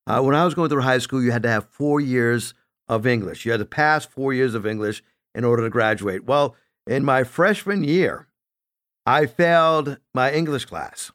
uh, 0.07 0.21
when 0.21 0.36
I 0.36 0.45
was 0.45 0.53
going 0.53 0.69
through 0.69 0.81
high 0.81 0.98
school, 0.98 1.21
you 1.21 1.31
had 1.31 1.43
to 1.43 1.50
have 1.50 1.69
four 1.69 2.00
years 2.00 2.53
of 2.88 3.05
English. 3.05 3.45
You 3.45 3.51
had 3.51 3.60
to 3.60 3.65
pass 3.65 4.05
four 4.05 4.33
years 4.33 4.55
of 4.55 4.65
English 4.65 5.03
in 5.36 5.43
order 5.43 5.63
to 5.63 5.69
graduate. 5.69 6.25
Well, 6.25 6.55
in 6.88 7.05
my 7.05 7.24
freshman 7.24 7.83
year, 7.83 8.27
I 9.05 9.25
failed 9.25 9.98
my 10.13 10.31
English 10.31 10.65
class. 10.65 11.12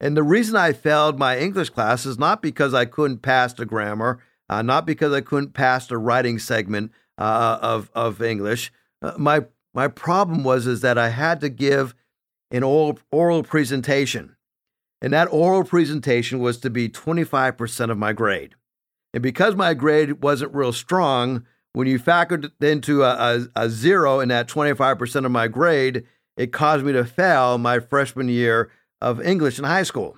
And 0.00 0.16
the 0.16 0.22
reason 0.22 0.56
I 0.56 0.72
failed 0.72 1.18
my 1.18 1.38
English 1.38 1.70
class 1.70 2.06
is 2.06 2.18
not 2.18 2.40
because 2.40 2.72
I 2.72 2.84
couldn't 2.84 3.18
pass 3.18 3.52
the 3.52 3.66
grammar, 3.66 4.20
uh, 4.48 4.62
not 4.62 4.86
because 4.86 5.12
I 5.12 5.20
couldn't 5.20 5.54
pass 5.54 5.86
the 5.86 5.98
writing 5.98 6.38
segment 6.38 6.92
uh, 7.18 7.58
of 7.60 7.90
of 7.94 8.22
English. 8.22 8.72
Uh, 9.02 9.12
my 9.18 9.44
my 9.74 9.88
problem 9.88 10.44
was 10.44 10.66
is 10.66 10.80
that 10.80 10.96
I 10.96 11.10
had 11.10 11.40
to 11.40 11.48
give 11.48 11.94
an 12.50 12.62
oral, 12.62 12.98
oral 13.12 13.42
presentation, 13.42 14.36
and 15.02 15.12
that 15.12 15.32
oral 15.32 15.64
presentation 15.64 16.38
was 16.38 16.58
to 16.58 16.70
be 16.70 16.88
25% 16.88 17.90
of 17.90 17.98
my 17.98 18.12
grade. 18.12 18.54
And 19.12 19.22
because 19.22 19.54
my 19.54 19.74
grade 19.74 20.22
wasn't 20.22 20.54
real 20.54 20.72
strong, 20.72 21.44
when 21.72 21.86
you 21.86 21.98
factored 21.98 22.50
into 22.60 23.02
a, 23.04 23.14
a, 23.14 23.64
a 23.64 23.70
zero 23.70 24.20
in 24.20 24.28
that 24.30 24.48
25% 24.48 25.24
of 25.24 25.30
my 25.30 25.48
grade, 25.48 26.04
it 26.36 26.52
caused 26.52 26.84
me 26.84 26.92
to 26.92 27.04
fail 27.04 27.58
my 27.58 27.78
freshman 27.78 28.28
year 28.28 28.70
of 29.00 29.20
English 29.20 29.58
in 29.58 29.64
high 29.64 29.82
school. 29.82 30.16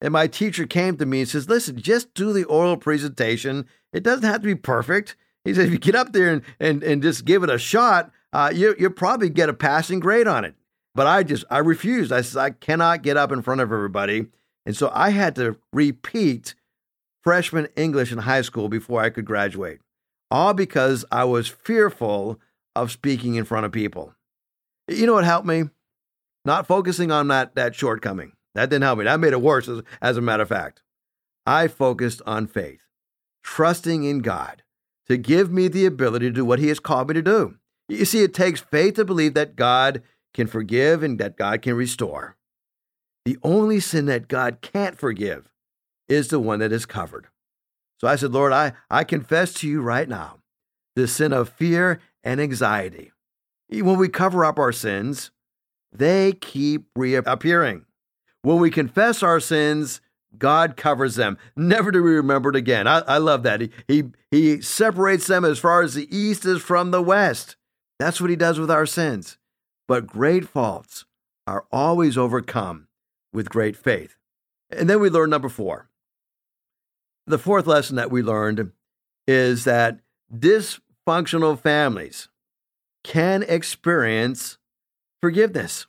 And 0.00 0.12
my 0.12 0.26
teacher 0.26 0.66
came 0.66 0.96
to 0.96 1.06
me 1.06 1.20
and 1.20 1.28
says, 1.28 1.48
Listen, 1.48 1.76
just 1.76 2.14
do 2.14 2.32
the 2.32 2.44
oral 2.44 2.76
presentation. 2.76 3.66
It 3.92 4.02
doesn't 4.02 4.28
have 4.28 4.42
to 4.42 4.46
be 4.46 4.54
perfect. 4.54 5.16
He 5.48 5.54
said, 5.54 5.66
If 5.66 5.72
you 5.72 5.78
get 5.78 5.94
up 5.94 6.12
there 6.12 6.30
and, 6.30 6.42
and, 6.60 6.82
and 6.82 7.02
just 7.02 7.24
give 7.24 7.42
it 7.42 7.50
a 7.50 7.58
shot, 7.58 8.10
uh, 8.32 8.52
you, 8.54 8.74
you'll 8.78 8.90
probably 8.90 9.30
get 9.30 9.48
a 9.48 9.54
passing 9.54 9.98
grade 9.98 10.28
on 10.28 10.44
it. 10.44 10.54
But 10.94 11.06
I 11.06 11.22
just, 11.22 11.44
I 11.50 11.58
refused. 11.58 12.12
I 12.12 12.20
said, 12.20 12.40
I 12.40 12.50
cannot 12.50 13.02
get 13.02 13.16
up 13.16 13.32
in 13.32 13.40
front 13.40 13.60
of 13.60 13.72
everybody. 13.72 14.26
And 14.66 14.76
so 14.76 14.90
I 14.94 15.10
had 15.10 15.34
to 15.36 15.56
repeat 15.72 16.54
freshman 17.22 17.68
English 17.76 18.12
in 18.12 18.18
high 18.18 18.42
school 18.42 18.68
before 18.68 19.00
I 19.00 19.08
could 19.08 19.24
graduate, 19.24 19.80
all 20.30 20.52
because 20.52 21.04
I 21.10 21.24
was 21.24 21.48
fearful 21.48 22.38
of 22.76 22.92
speaking 22.92 23.34
in 23.36 23.44
front 23.44 23.64
of 23.64 23.72
people. 23.72 24.14
You 24.86 25.06
know 25.06 25.14
what 25.14 25.24
helped 25.24 25.46
me? 25.46 25.64
Not 26.44 26.66
focusing 26.66 27.10
on 27.10 27.28
that, 27.28 27.54
that 27.54 27.74
shortcoming. 27.74 28.32
That 28.54 28.68
didn't 28.68 28.84
help 28.84 28.98
me. 28.98 29.04
That 29.04 29.20
made 29.20 29.32
it 29.32 29.40
worse, 29.40 29.68
as, 29.68 29.82
as 30.02 30.16
a 30.16 30.22
matter 30.22 30.42
of 30.42 30.48
fact. 30.48 30.82
I 31.46 31.68
focused 31.68 32.20
on 32.26 32.46
faith, 32.46 32.80
trusting 33.42 34.04
in 34.04 34.18
God 34.18 34.62
to 35.08 35.16
give 35.16 35.50
me 35.50 35.68
the 35.68 35.86
ability 35.86 36.26
to 36.26 36.32
do 36.32 36.44
what 36.44 36.58
He 36.58 36.68
has 36.68 36.80
called 36.80 37.08
me 37.08 37.14
to 37.14 37.22
do. 37.22 37.56
You 37.88 38.04
see, 38.04 38.22
it 38.22 38.34
takes 38.34 38.60
faith 38.60 38.94
to 38.94 39.04
believe 39.04 39.34
that 39.34 39.56
God 39.56 40.02
can 40.34 40.46
forgive 40.46 41.02
and 41.02 41.18
that 41.18 41.36
God 41.36 41.62
can 41.62 41.74
restore. 41.74 42.36
The 43.24 43.38
only 43.42 43.80
sin 43.80 44.06
that 44.06 44.28
God 44.28 44.58
can't 44.60 44.98
forgive 44.98 45.50
is 46.08 46.28
the 46.28 46.38
one 46.38 46.60
that 46.60 46.72
is 46.72 46.86
covered. 46.86 47.28
So 47.98 48.06
I 48.06 48.16
said, 48.16 48.32
Lord, 48.32 48.52
I, 48.52 48.72
I 48.90 49.04
confess 49.04 49.52
to 49.54 49.68
you 49.68 49.80
right 49.80 50.08
now 50.08 50.38
the 50.94 51.08
sin 51.08 51.32
of 51.32 51.48
fear 51.48 52.00
and 52.22 52.40
anxiety. 52.40 53.12
When 53.70 53.98
we 53.98 54.08
cover 54.08 54.44
up 54.44 54.58
our 54.58 54.72
sins, 54.72 55.30
they 55.92 56.32
keep 56.32 56.86
reappearing. 56.94 57.84
When 58.42 58.60
we 58.60 58.70
confess 58.70 59.22
our 59.22 59.40
sins, 59.40 60.00
God 60.36 60.76
covers 60.76 61.14
them, 61.14 61.38
never 61.56 61.90
to 61.90 61.98
be 61.98 62.10
remembered 62.10 62.56
again. 62.56 62.86
I, 62.86 62.98
I 63.00 63.18
love 63.18 63.42
that. 63.44 63.60
He, 63.60 63.70
he, 63.86 64.04
he 64.30 64.60
separates 64.60 65.26
them 65.26 65.44
as 65.44 65.58
far 65.58 65.82
as 65.82 65.94
the 65.94 66.14
east 66.14 66.44
is 66.44 66.60
from 66.60 66.90
the 66.90 67.02
west. 67.02 67.56
That's 67.98 68.20
what 68.20 68.30
he 68.30 68.36
does 68.36 68.60
with 68.60 68.70
our 68.70 68.86
sins. 68.86 69.38
But 69.86 70.06
great 70.06 70.46
faults 70.46 71.06
are 71.46 71.64
always 71.72 72.18
overcome 72.18 72.88
with 73.32 73.48
great 73.48 73.76
faith. 73.76 74.16
And 74.70 74.88
then 74.88 75.00
we 75.00 75.08
learn 75.08 75.30
number 75.30 75.48
four. 75.48 75.88
The 77.26 77.38
fourth 77.38 77.66
lesson 77.66 77.96
that 77.96 78.10
we 78.10 78.22
learned 78.22 78.72
is 79.26 79.64
that 79.64 80.00
dysfunctional 80.34 81.58
families 81.58 82.28
can 83.02 83.42
experience 83.42 84.58
forgiveness. 85.20 85.86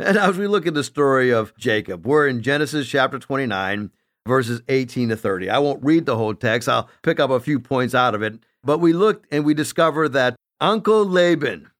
And 0.00 0.16
as 0.16 0.38
we 0.38 0.46
look 0.46 0.66
at 0.66 0.72
the 0.72 0.82
story 0.82 1.30
of 1.30 1.54
Jacob, 1.58 2.06
we're 2.06 2.26
in 2.26 2.40
Genesis 2.40 2.88
chapter 2.88 3.18
29, 3.18 3.90
verses 4.26 4.62
18 4.66 5.10
to 5.10 5.16
30. 5.16 5.50
I 5.50 5.58
won't 5.58 5.84
read 5.84 6.06
the 6.06 6.16
whole 6.16 6.34
text, 6.34 6.70
I'll 6.70 6.88
pick 7.02 7.20
up 7.20 7.28
a 7.28 7.38
few 7.38 7.60
points 7.60 7.94
out 7.94 8.14
of 8.14 8.22
it. 8.22 8.38
But 8.64 8.78
we 8.78 8.94
look 8.94 9.26
and 9.30 9.44
we 9.44 9.52
discover 9.52 10.08
that 10.08 10.36
Uncle 10.58 11.04
Laban, 11.04 11.70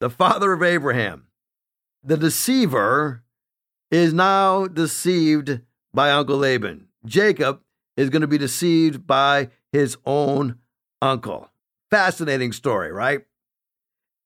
the 0.00 0.10
father 0.10 0.52
of 0.52 0.62
Abraham, 0.64 1.28
the 2.02 2.16
deceiver, 2.16 3.22
is 3.92 4.12
now 4.12 4.66
deceived 4.66 5.60
by 5.94 6.10
Uncle 6.10 6.38
Laban. 6.38 6.88
Jacob 7.06 7.60
is 7.96 8.10
going 8.10 8.22
to 8.22 8.26
be 8.26 8.38
deceived 8.38 9.06
by 9.06 9.50
his 9.70 9.96
own 10.04 10.58
uncle. 11.00 11.48
Fascinating 11.90 12.50
story, 12.50 12.90
right? 12.90 13.20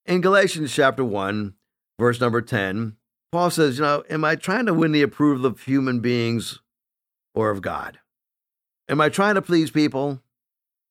In 0.07 0.21
Galatians 0.21 0.73
chapter 0.73 1.03
1, 1.03 1.53
verse 1.99 2.19
number 2.19 2.41
10, 2.41 2.96
Paul 3.31 3.49
says, 3.49 3.77
You 3.77 3.83
know, 3.83 4.03
am 4.09 4.23
I 4.23 4.35
trying 4.35 4.65
to 4.67 4.73
win 4.73 4.91
the 4.91 5.01
approval 5.01 5.45
of 5.45 5.61
human 5.61 5.99
beings 5.99 6.59
or 7.33 7.49
of 7.49 7.61
God? 7.61 7.99
Am 8.89 9.01
I 9.01 9.09
trying 9.09 9.35
to 9.35 9.41
please 9.41 9.69
people? 9.69 10.21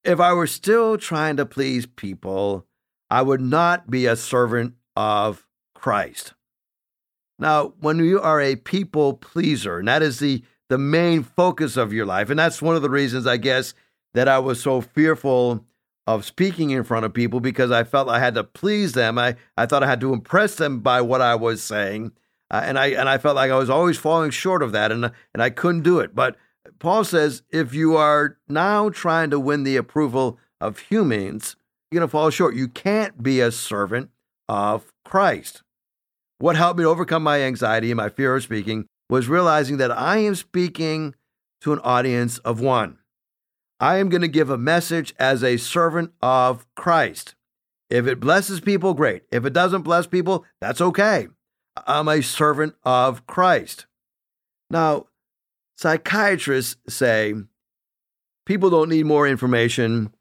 If 0.04 0.20
I 0.20 0.32
were 0.32 0.46
still 0.46 0.98
trying 0.98 1.36
to 1.38 1.46
please 1.46 1.86
people, 1.86 2.66
I 3.10 3.22
would 3.22 3.40
not 3.40 3.90
be 3.90 4.06
a 4.06 4.16
servant 4.16 4.74
of 4.94 5.46
Christ. 5.74 6.34
Now, 7.38 7.74
when 7.80 7.98
you 7.98 8.20
are 8.20 8.40
a 8.40 8.56
people 8.56 9.14
pleaser, 9.14 9.78
and 9.78 9.88
that 9.88 10.02
is 10.02 10.18
the, 10.18 10.42
the 10.68 10.78
main 10.78 11.22
focus 11.22 11.76
of 11.76 11.92
your 11.92 12.06
life, 12.06 12.30
and 12.30 12.38
that's 12.38 12.62
one 12.62 12.76
of 12.76 12.82
the 12.82 12.90
reasons, 12.90 13.26
I 13.26 13.36
guess, 13.36 13.74
that 14.14 14.28
I 14.28 14.38
was 14.38 14.60
so 14.62 14.80
fearful 14.80 15.64
of 16.06 16.24
speaking 16.24 16.70
in 16.70 16.84
front 16.84 17.04
of 17.04 17.12
people 17.12 17.40
because 17.40 17.70
I 17.70 17.84
felt 17.84 18.08
I 18.08 18.20
had 18.20 18.34
to 18.34 18.44
please 18.44 18.92
them. 18.92 19.18
I, 19.18 19.36
I 19.56 19.66
thought 19.66 19.82
I 19.82 19.88
had 19.88 20.00
to 20.00 20.12
impress 20.12 20.54
them 20.54 20.80
by 20.80 21.00
what 21.00 21.20
I 21.20 21.34
was 21.34 21.62
saying. 21.62 22.12
Uh, 22.50 22.62
and 22.64 22.78
I 22.78 22.88
and 22.88 23.08
I 23.08 23.18
felt 23.18 23.36
like 23.36 23.50
I 23.50 23.58
was 23.58 23.70
always 23.70 23.98
falling 23.98 24.30
short 24.30 24.62
of 24.62 24.72
that, 24.72 24.92
and 24.92 25.10
and 25.34 25.42
I 25.42 25.50
couldn't 25.50 25.82
do 25.82 25.98
it. 25.98 26.14
But 26.14 26.36
Paul 26.78 27.04
says 27.04 27.42
if 27.50 27.74
you 27.74 27.96
are 27.96 28.38
now 28.48 28.88
trying 28.90 29.30
to 29.30 29.40
win 29.40 29.64
the 29.64 29.76
approval 29.76 30.38
of 30.60 30.78
humans, 30.78 31.56
you're 31.90 32.00
going 32.00 32.08
to 32.08 32.10
fall 32.10 32.30
short. 32.30 32.54
You 32.54 32.68
can't 32.68 33.22
be 33.22 33.40
a 33.40 33.50
servant 33.50 34.10
of 34.48 34.92
Christ. 35.04 35.62
What 36.38 36.56
helped 36.56 36.78
me 36.78 36.84
overcome 36.84 37.22
my 37.22 37.40
anxiety 37.40 37.90
and 37.90 37.96
my 37.96 38.08
fear 38.08 38.36
of 38.36 38.42
speaking 38.42 38.86
was 39.08 39.28
realizing 39.28 39.78
that 39.78 39.90
I 39.90 40.18
am 40.18 40.34
speaking 40.34 41.14
to 41.62 41.72
an 41.72 41.78
audience 41.80 42.38
of 42.38 42.60
one. 42.60 42.98
I 43.80 43.96
am 43.96 44.08
going 44.08 44.22
to 44.22 44.28
give 44.28 44.50
a 44.50 44.58
message 44.58 45.14
as 45.18 45.42
a 45.42 45.56
servant 45.56 46.12
of 46.22 46.66
Christ. 46.74 47.34
If 47.88 48.06
it 48.06 48.20
blesses 48.20 48.60
people, 48.60 48.94
great. 48.94 49.22
If 49.30 49.44
it 49.44 49.52
doesn't 49.52 49.82
bless 49.82 50.06
people, 50.06 50.44
that's 50.60 50.80
okay. 50.80 51.28
I'm 51.86 52.08
a 52.08 52.22
servant 52.22 52.74
of 52.84 53.26
Christ. 53.26 53.86
Now, 54.70 55.06
psychiatrists 55.76 56.76
say 56.88 57.34
people 58.44 58.70
don't 58.70 58.88
need 58.88 59.06
more 59.06 59.26
information, 59.26 60.12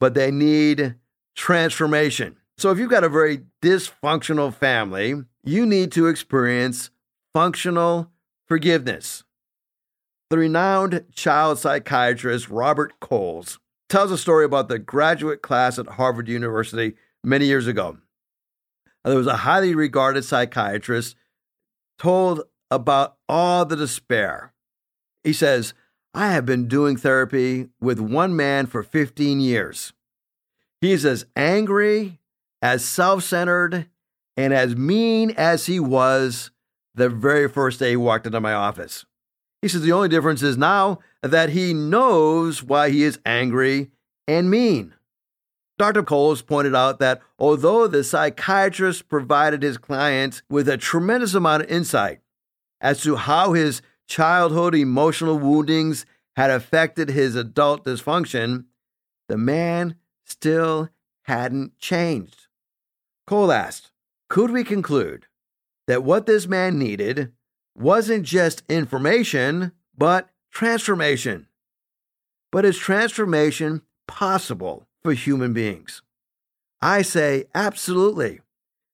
but 0.00 0.14
they 0.14 0.30
need 0.30 0.96
transformation. 1.34 2.36
So 2.58 2.70
if 2.70 2.78
you've 2.78 2.90
got 2.90 3.04
a 3.04 3.08
very 3.08 3.42
dysfunctional 3.62 4.54
family, 4.54 5.14
you 5.42 5.66
need 5.66 5.90
to 5.92 6.06
experience 6.06 6.90
functional 7.32 8.10
forgiveness. 8.46 9.24
The 10.30 10.38
renowned 10.38 11.04
child 11.14 11.58
psychiatrist 11.58 12.48
Robert 12.48 13.00
Coles 13.00 13.58
tells 13.88 14.10
a 14.10 14.18
story 14.18 14.44
about 14.44 14.68
the 14.68 14.78
graduate 14.78 15.42
class 15.42 15.78
at 15.78 15.86
Harvard 15.86 16.28
University 16.28 16.94
many 17.22 17.46
years 17.46 17.66
ago. 17.66 17.98
Uh, 19.04 19.10
there 19.10 19.18
was 19.18 19.26
a 19.26 19.38
highly 19.38 19.74
regarded 19.74 20.24
psychiatrist 20.24 21.16
told 21.98 22.42
about 22.70 23.16
all 23.28 23.64
the 23.64 23.76
despair. 23.76 24.52
He 25.24 25.32
says, 25.32 25.74
I 26.14 26.32
have 26.32 26.44
been 26.44 26.68
doing 26.68 26.96
therapy 26.96 27.68
with 27.80 27.98
one 27.98 28.36
man 28.36 28.66
for 28.66 28.82
15 28.82 29.40
years. 29.40 29.92
He's 30.80 31.04
as 31.04 31.26
angry, 31.36 32.18
as 32.60 32.84
self 32.84 33.22
centered, 33.22 33.86
and 34.36 34.52
as 34.52 34.76
mean 34.76 35.30
as 35.36 35.66
he 35.66 35.78
was 35.80 36.50
the 36.94 37.08
very 37.08 37.48
first 37.48 37.78
day 37.78 37.90
he 37.90 37.96
walked 37.96 38.26
into 38.26 38.40
my 38.40 38.52
office. 38.52 39.04
He 39.62 39.68
says 39.68 39.82
the 39.82 39.92
only 39.92 40.08
difference 40.08 40.42
is 40.42 40.58
now 40.58 40.98
that 41.22 41.50
he 41.50 41.72
knows 41.72 42.62
why 42.62 42.90
he 42.90 43.04
is 43.04 43.20
angry 43.24 43.90
and 44.26 44.50
mean. 44.50 44.94
Dr. 45.78 46.02
Coles 46.02 46.42
pointed 46.42 46.74
out 46.74 46.98
that 46.98 47.22
although 47.38 47.86
the 47.86 48.04
psychiatrist 48.04 49.08
provided 49.08 49.62
his 49.62 49.78
client 49.78 50.42
with 50.48 50.68
a 50.68 50.76
tremendous 50.76 51.34
amount 51.34 51.64
of 51.64 51.70
insight 51.70 52.20
as 52.80 53.02
to 53.02 53.16
how 53.16 53.52
his 53.52 53.82
childhood 54.06 54.74
emotional 54.74 55.38
woundings 55.38 56.04
had 56.36 56.50
affected 56.50 57.08
his 57.08 57.34
adult 57.34 57.84
dysfunction, 57.84 58.64
the 59.28 59.36
man 59.36 59.96
still 60.24 60.90
hadn't 61.22 61.78
changed. 61.78 62.46
Cole 63.26 63.52
asked, 63.52 63.90
Could 64.28 64.50
we 64.50 64.64
conclude 64.64 65.26
that 65.86 66.04
what 66.04 66.26
this 66.26 66.46
man 66.46 66.78
needed 66.78 67.32
wasn't 67.74 68.24
just 68.24 68.62
information, 68.68 69.72
but 69.96 70.28
transformation? 70.50 71.46
But 72.50 72.64
is 72.64 72.76
transformation 72.76 73.82
possible 74.06 74.86
for 75.04 75.12
human 75.12 75.52
beings? 75.52 76.02
I 76.80 77.02
say 77.02 77.44
absolutely. 77.54 78.40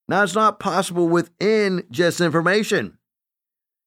Now, 0.09 0.23
it's 0.23 0.35
not 0.35 0.61
possible 0.61 1.09
within 1.09 1.85
just 1.91 2.21
information. 2.21 2.99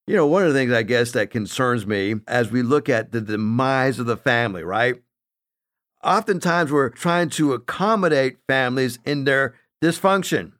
You 0.07 0.15
know, 0.15 0.27
one 0.27 0.43
of 0.43 0.53
the 0.53 0.59
things 0.59 0.71
I 0.71 0.83
guess 0.83 1.11
that 1.11 1.31
concerns 1.31 1.85
me 1.85 2.15
as 2.27 2.51
we 2.51 2.61
look 2.61 2.89
at 2.89 3.11
the 3.11 3.21
demise 3.21 3.99
of 3.99 4.05
the 4.05 4.17
family, 4.17 4.63
right? 4.63 5.01
Oftentimes 6.03 6.71
we're 6.71 6.89
trying 6.89 7.29
to 7.29 7.53
accommodate 7.53 8.37
families 8.47 8.99
in 9.05 9.23
their 9.23 9.55
dysfunction. 9.83 10.53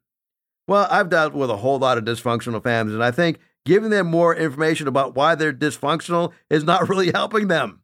Well, 0.68 0.88
I've 0.90 1.10
dealt 1.10 1.34
with 1.34 1.50
a 1.50 1.58
whole 1.58 1.80
lot 1.80 1.98
of 1.98 2.06
dysfunctional 2.06 2.64
families, 2.64 2.94
and 2.94 3.04
I 3.04 3.12
think 3.12 3.40
giving 3.66 3.90
them 3.90 4.08
more 4.08 4.36
information 4.36 4.88
about 4.88 5.16
why 5.16 5.36
they're 5.36 5.54
dysfunctional 5.54 6.32
is 6.50 6.64
not 6.64 6.88
really 6.90 7.12
helping 7.12 7.48
them. 7.48 7.82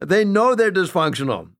They 0.00 0.24
know 0.24 0.54
they're 0.54 0.72
dysfunctional. 0.72 1.50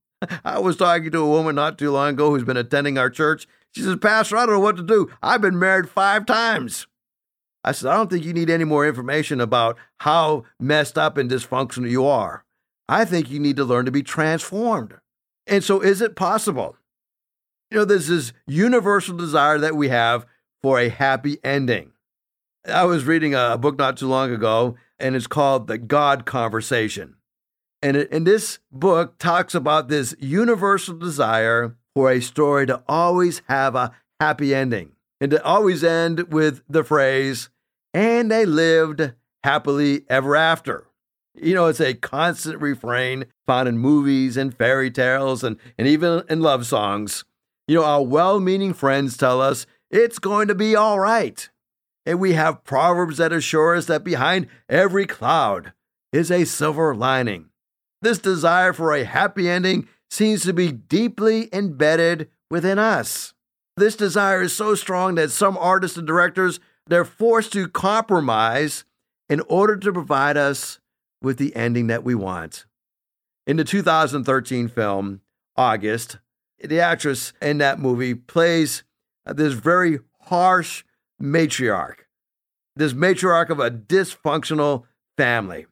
I 0.43 0.59
was 0.59 0.77
talking 0.77 1.11
to 1.11 1.19
a 1.19 1.27
woman 1.27 1.55
not 1.55 1.77
too 1.77 1.91
long 1.91 2.09
ago 2.09 2.29
who's 2.29 2.43
been 2.43 2.57
attending 2.57 2.97
our 2.97 3.09
church. 3.09 3.47
She 3.73 3.81
says, 3.81 3.97
Pastor, 3.97 4.37
I 4.37 4.45
don't 4.45 4.55
know 4.55 4.61
what 4.61 4.77
to 4.77 4.83
do. 4.83 5.09
I've 5.23 5.41
been 5.41 5.57
married 5.57 5.89
five 5.89 6.25
times. 6.25 6.87
I 7.63 7.71
said, 7.71 7.91
I 7.91 7.95
don't 7.95 8.09
think 8.09 8.25
you 8.25 8.33
need 8.33 8.49
any 8.49 8.63
more 8.63 8.87
information 8.87 9.39
about 9.39 9.77
how 9.99 10.43
messed 10.59 10.97
up 10.97 11.17
and 11.17 11.29
dysfunctional 11.29 11.89
you 11.89 12.05
are. 12.05 12.43
I 12.89 13.05
think 13.05 13.29
you 13.29 13.39
need 13.39 13.55
to 13.57 13.63
learn 13.63 13.85
to 13.85 13.91
be 13.91 14.03
transformed. 14.03 14.95
And 15.47 15.63
so, 15.63 15.79
is 15.79 16.01
it 16.01 16.15
possible? 16.15 16.75
You 17.69 17.77
know, 17.77 17.85
there's 17.85 18.07
this 18.07 18.33
universal 18.47 19.15
desire 19.15 19.57
that 19.59 19.75
we 19.75 19.89
have 19.89 20.25
for 20.61 20.79
a 20.79 20.89
happy 20.89 21.37
ending. 21.43 21.93
I 22.65 22.83
was 22.85 23.05
reading 23.05 23.33
a 23.33 23.57
book 23.57 23.77
not 23.77 23.97
too 23.97 24.07
long 24.07 24.31
ago, 24.31 24.75
and 24.99 25.15
it's 25.15 25.27
called 25.27 25.67
The 25.67 25.77
God 25.77 26.25
Conversation. 26.25 27.15
And, 27.83 27.95
this 27.95 28.59
book 28.71 29.17
talks 29.17 29.55
about 29.55 29.87
this 29.87 30.13
universal 30.19 30.95
desire 30.95 31.75
for 31.95 32.11
a 32.11 32.21
story 32.21 32.67
to 32.67 32.83
always 32.87 33.41
have 33.47 33.75
a 33.75 33.91
happy 34.19 34.53
ending 34.53 34.91
and 35.19 35.31
to 35.31 35.43
always 35.43 35.83
end 35.83 36.31
with 36.31 36.61
the 36.69 36.83
phrase, 36.83 37.49
and 37.93 38.29
they 38.29 38.45
lived 38.45 39.13
happily 39.43 40.03
ever 40.09 40.35
after. 40.35 40.87
You 41.33 41.55
know, 41.55 41.67
it's 41.67 41.79
a 41.79 41.93
constant 41.93 42.61
refrain 42.61 43.25
found 43.47 43.67
in 43.69 43.77
movies 43.77 44.37
and 44.37 44.55
fairy 44.55 44.91
tales 44.91 45.43
and, 45.43 45.57
and 45.77 45.87
even 45.87 46.23
in 46.29 46.41
love 46.41 46.65
songs. 46.65 47.23
You 47.67 47.75
know, 47.75 47.85
our 47.85 48.03
well 48.03 48.39
meaning 48.39 48.73
friends 48.73 49.15
tell 49.15 49.41
us 49.41 49.65
it's 49.89 50.19
going 50.19 50.47
to 50.49 50.55
be 50.55 50.75
all 50.75 50.99
right. 50.99 51.49
And 52.05 52.19
we 52.19 52.33
have 52.33 52.63
proverbs 52.63 53.17
that 53.17 53.31
assure 53.31 53.75
us 53.75 53.85
that 53.85 54.03
behind 54.03 54.47
every 54.67 55.05
cloud 55.05 55.73
is 56.11 56.31
a 56.31 56.45
silver 56.45 56.95
lining. 56.95 57.50
This 58.01 58.17
desire 58.17 58.73
for 58.73 58.93
a 58.93 59.03
happy 59.03 59.49
ending 59.49 59.87
seems 60.09 60.43
to 60.43 60.53
be 60.53 60.71
deeply 60.71 61.49
embedded 61.53 62.29
within 62.49 62.79
us. 62.79 63.33
This 63.77 63.95
desire 63.95 64.41
is 64.41 64.53
so 64.53 64.75
strong 64.75 65.15
that 65.15 65.31
some 65.31 65.57
artists 65.57 65.97
and 65.97 66.07
directors 66.07 66.59
they're 66.87 67.05
forced 67.05 67.53
to 67.53 67.69
compromise 67.69 68.83
in 69.29 69.41
order 69.47 69.77
to 69.77 69.93
provide 69.93 70.35
us 70.35 70.79
with 71.21 71.37
the 71.37 71.55
ending 71.55 71.87
that 71.87 72.03
we 72.03 72.15
want. 72.15 72.65
In 73.47 73.57
the 73.57 73.63
2013 73.63 74.67
film 74.67 75.21
August, 75.55 76.17
the 76.59 76.79
actress 76.79 77.33
in 77.41 77.59
that 77.59 77.79
movie 77.79 78.13
plays 78.13 78.83
this 79.25 79.53
very 79.53 79.99
harsh 80.23 80.83
matriarch, 81.21 81.99
this 82.75 82.93
matriarch 82.93 83.49
of 83.49 83.59
a 83.59 83.71
dysfunctional 83.71 84.83
family. 85.17 85.65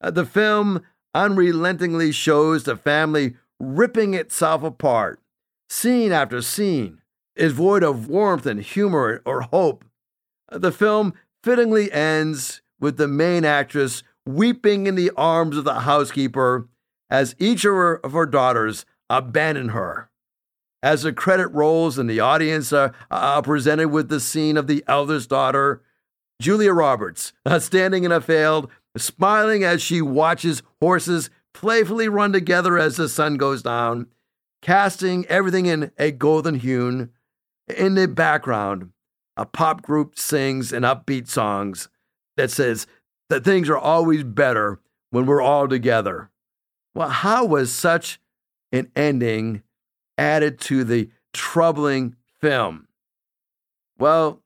Uh, 0.00 0.10
the 0.10 0.24
film 0.24 0.82
unrelentingly 1.18 2.12
shows 2.12 2.62
the 2.62 2.76
family 2.76 3.34
ripping 3.58 4.14
itself 4.14 4.62
apart. 4.62 5.20
Scene 5.68 6.12
after 6.12 6.40
scene 6.40 7.02
is 7.34 7.52
void 7.52 7.82
of 7.82 8.08
warmth 8.08 8.46
and 8.46 8.60
humor 8.60 9.20
or 9.24 9.40
hope. 9.42 9.84
The 10.52 10.70
film 10.70 11.14
fittingly 11.42 11.90
ends 11.90 12.62
with 12.78 12.98
the 12.98 13.08
main 13.08 13.44
actress 13.44 14.04
weeping 14.24 14.86
in 14.86 14.94
the 14.94 15.10
arms 15.16 15.56
of 15.56 15.64
the 15.64 15.80
housekeeper 15.80 16.68
as 17.10 17.34
each 17.38 17.64
of 17.64 17.72
her, 17.72 17.96
of 18.04 18.12
her 18.12 18.26
daughters 18.26 18.86
abandon 19.10 19.70
her. 19.70 20.10
As 20.84 21.02
the 21.02 21.12
credit 21.12 21.48
rolls 21.48 21.98
and 21.98 22.08
the 22.08 22.20
audience 22.20 22.72
are, 22.72 22.94
are 23.10 23.42
presented 23.42 23.88
with 23.88 24.08
the 24.08 24.20
scene 24.20 24.56
of 24.56 24.68
the 24.68 24.84
eldest 24.86 25.30
daughter, 25.30 25.82
Julia 26.40 26.72
Roberts, 26.72 27.32
standing 27.58 28.04
in 28.04 28.12
a 28.12 28.20
field, 28.20 28.70
smiling 28.98 29.64
as 29.64 29.82
she 29.82 30.02
watches 30.02 30.62
horses 30.80 31.30
playfully 31.54 32.08
run 32.08 32.32
together 32.32 32.78
as 32.78 32.96
the 32.96 33.08
sun 33.08 33.36
goes 33.36 33.62
down, 33.62 34.06
casting 34.62 35.26
everything 35.26 35.66
in 35.66 35.90
a 35.98 36.10
golden 36.10 36.56
hue. 36.56 37.08
In 37.76 37.94
the 37.94 38.08
background, 38.08 38.92
a 39.36 39.44
pop 39.44 39.82
group 39.82 40.18
sings 40.18 40.72
an 40.72 40.82
upbeat 40.82 41.28
songs 41.28 41.88
that 42.36 42.50
says 42.50 42.86
that 43.28 43.44
things 43.44 43.68
are 43.68 43.78
always 43.78 44.24
better 44.24 44.80
when 45.10 45.26
we're 45.26 45.42
all 45.42 45.68
together. 45.68 46.30
Well, 46.94 47.08
how 47.08 47.44
was 47.44 47.72
such 47.72 48.20
an 48.72 48.90
ending 48.96 49.62
added 50.16 50.58
to 50.60 50.84
the 50.84 51.10
troubling 51.32 52.16
film? 52.40 52.88
Well, 53.98 54.42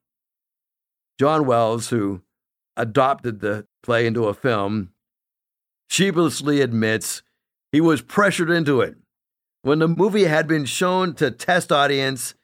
John 1.19 1.47
Wells, 1.47 1.89
who 1.91 2.23
adopted 2.77 3.41
the 3.41 3.67
play 3.83 4.07
into 4.07 4.27
a 4.27 4.35
film, 4.35 4.91
sheepishly 5.89 6.61
admits 6.61 7.23
he 7.71 7.81
was 7.81 8.03
pressured 8.03 8.51
into 8.51 8.81
it. 8.81 8.97
When 9.63 9.79
the 9.79 9.89
movie 9.89 10.25
had 10.25 10.49
been 10.49 10.65
shown 10.65 11.15
to 11.15 11.31
test 11.31 11.71
audience, 11.71 12.35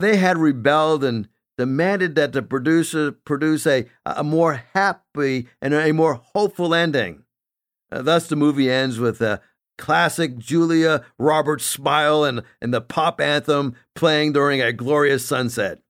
they 0.00 0.16
had 0.16 0.38
rebelled 0.38 1.04
and 1.04 1.28
demanded 1.56 2.14
that 2.14 2.32
the 2.32 2.42
producer 2.42 3.12
produce 3.12 3.66
a, 3.66 3.86
a 4.06 4.22
more 4.22 4.64
happy 4.72 5.48
and 5.60 5.74
a 5.74 5.92
more 5.92 6.14
hopeful 6.14 6.74
ending. 6.74 7.24
Uh, 7.90 8.02
thus, 8.02 8.28
the 8.28 8.36
movie 8.36 8.70
ends 8.70 8.98
with 8.98 9.20
a 9.20 9.40
classic 9.76 10.38
Julia 10.38 11.04
Roberts 11.18 11.64
smile 11.64 12.24
and, 12.24 12.42
and 12.60 12.72
the 12.72 12.80
pop 12.80 13.20
anthem 13.20 13.74
playing 13.94 14.32
during 14.32 14.60
a 14.60 14.72
glorious 14.72 15.24
sunset. 15.24 15.80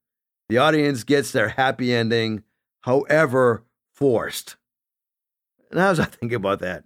The 0.49 0.59
audience 0.59 1.05
gets 1.05 1.33
their 1.33 1.51
happy 1.51 1.93
ending, 1.93 2.45
however 2.83 3.65
forced. 3.95 4.57
And 5.71 5.81
as 5.81 6.01
I 6.01 6.05
think 6.05 6.33
about 6.33 6.61
that, 6.61 6.85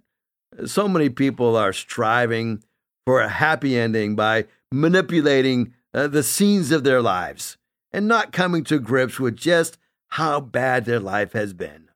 so 0.65 0.87
many 0.87 1.09
people 1.09 1.55
are 1.55 1.73
striving 1.73 2.63
for 3.05 3.21
a 3.21 3.29
happy 3.29 3.77
ending 3.77 4.15
by 4.15 4.45
manipulating 4.71 5.73
uh, 5.93 6.07
the 6.07 6.23
scenes 6.23 6.71
of 6.71 6.83
their 6.83 7.01
lives 7.01 7.57
and 7.91 8.07
not 8.07 8.31
coming 8.31 8.63
to 8.65 8.79
grips 8.79 9.19
with 9.19 9.35
just 9.35 9.77
how 10.09 10.39
bad 10.39 10.85
their 10.85 10.99
life 10.99 11.33
has 11.33 11.53
been. 11.53 11.89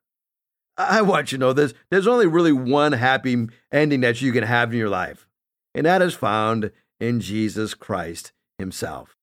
I 0.78 1.02
want 1.02 1.32
you 1.32 1.38
to 1.38 1.40
know 1.40 1.54
this 1.54 1.74
there's 1.90 2.08
only 2.08 2.28
really 2.28 2.52
one 2.52 2.92
happy 2.92 3.48
ending 3.72 4.02
that 4.02 4.22
you 4.22 4.32
can 4.32 4.44
have 4.44 4.72
in 4.72 4.78
your 4.78 4.90
life, 4.90 5.28
and 5.74 5.86
that 5.86 6.02
is 6.02 6.14
found 6.14 6.72
in 7.00 7.20
Jesus 7.20 7.74
Christ 7.74 8.32
Himself. 8.60 9.16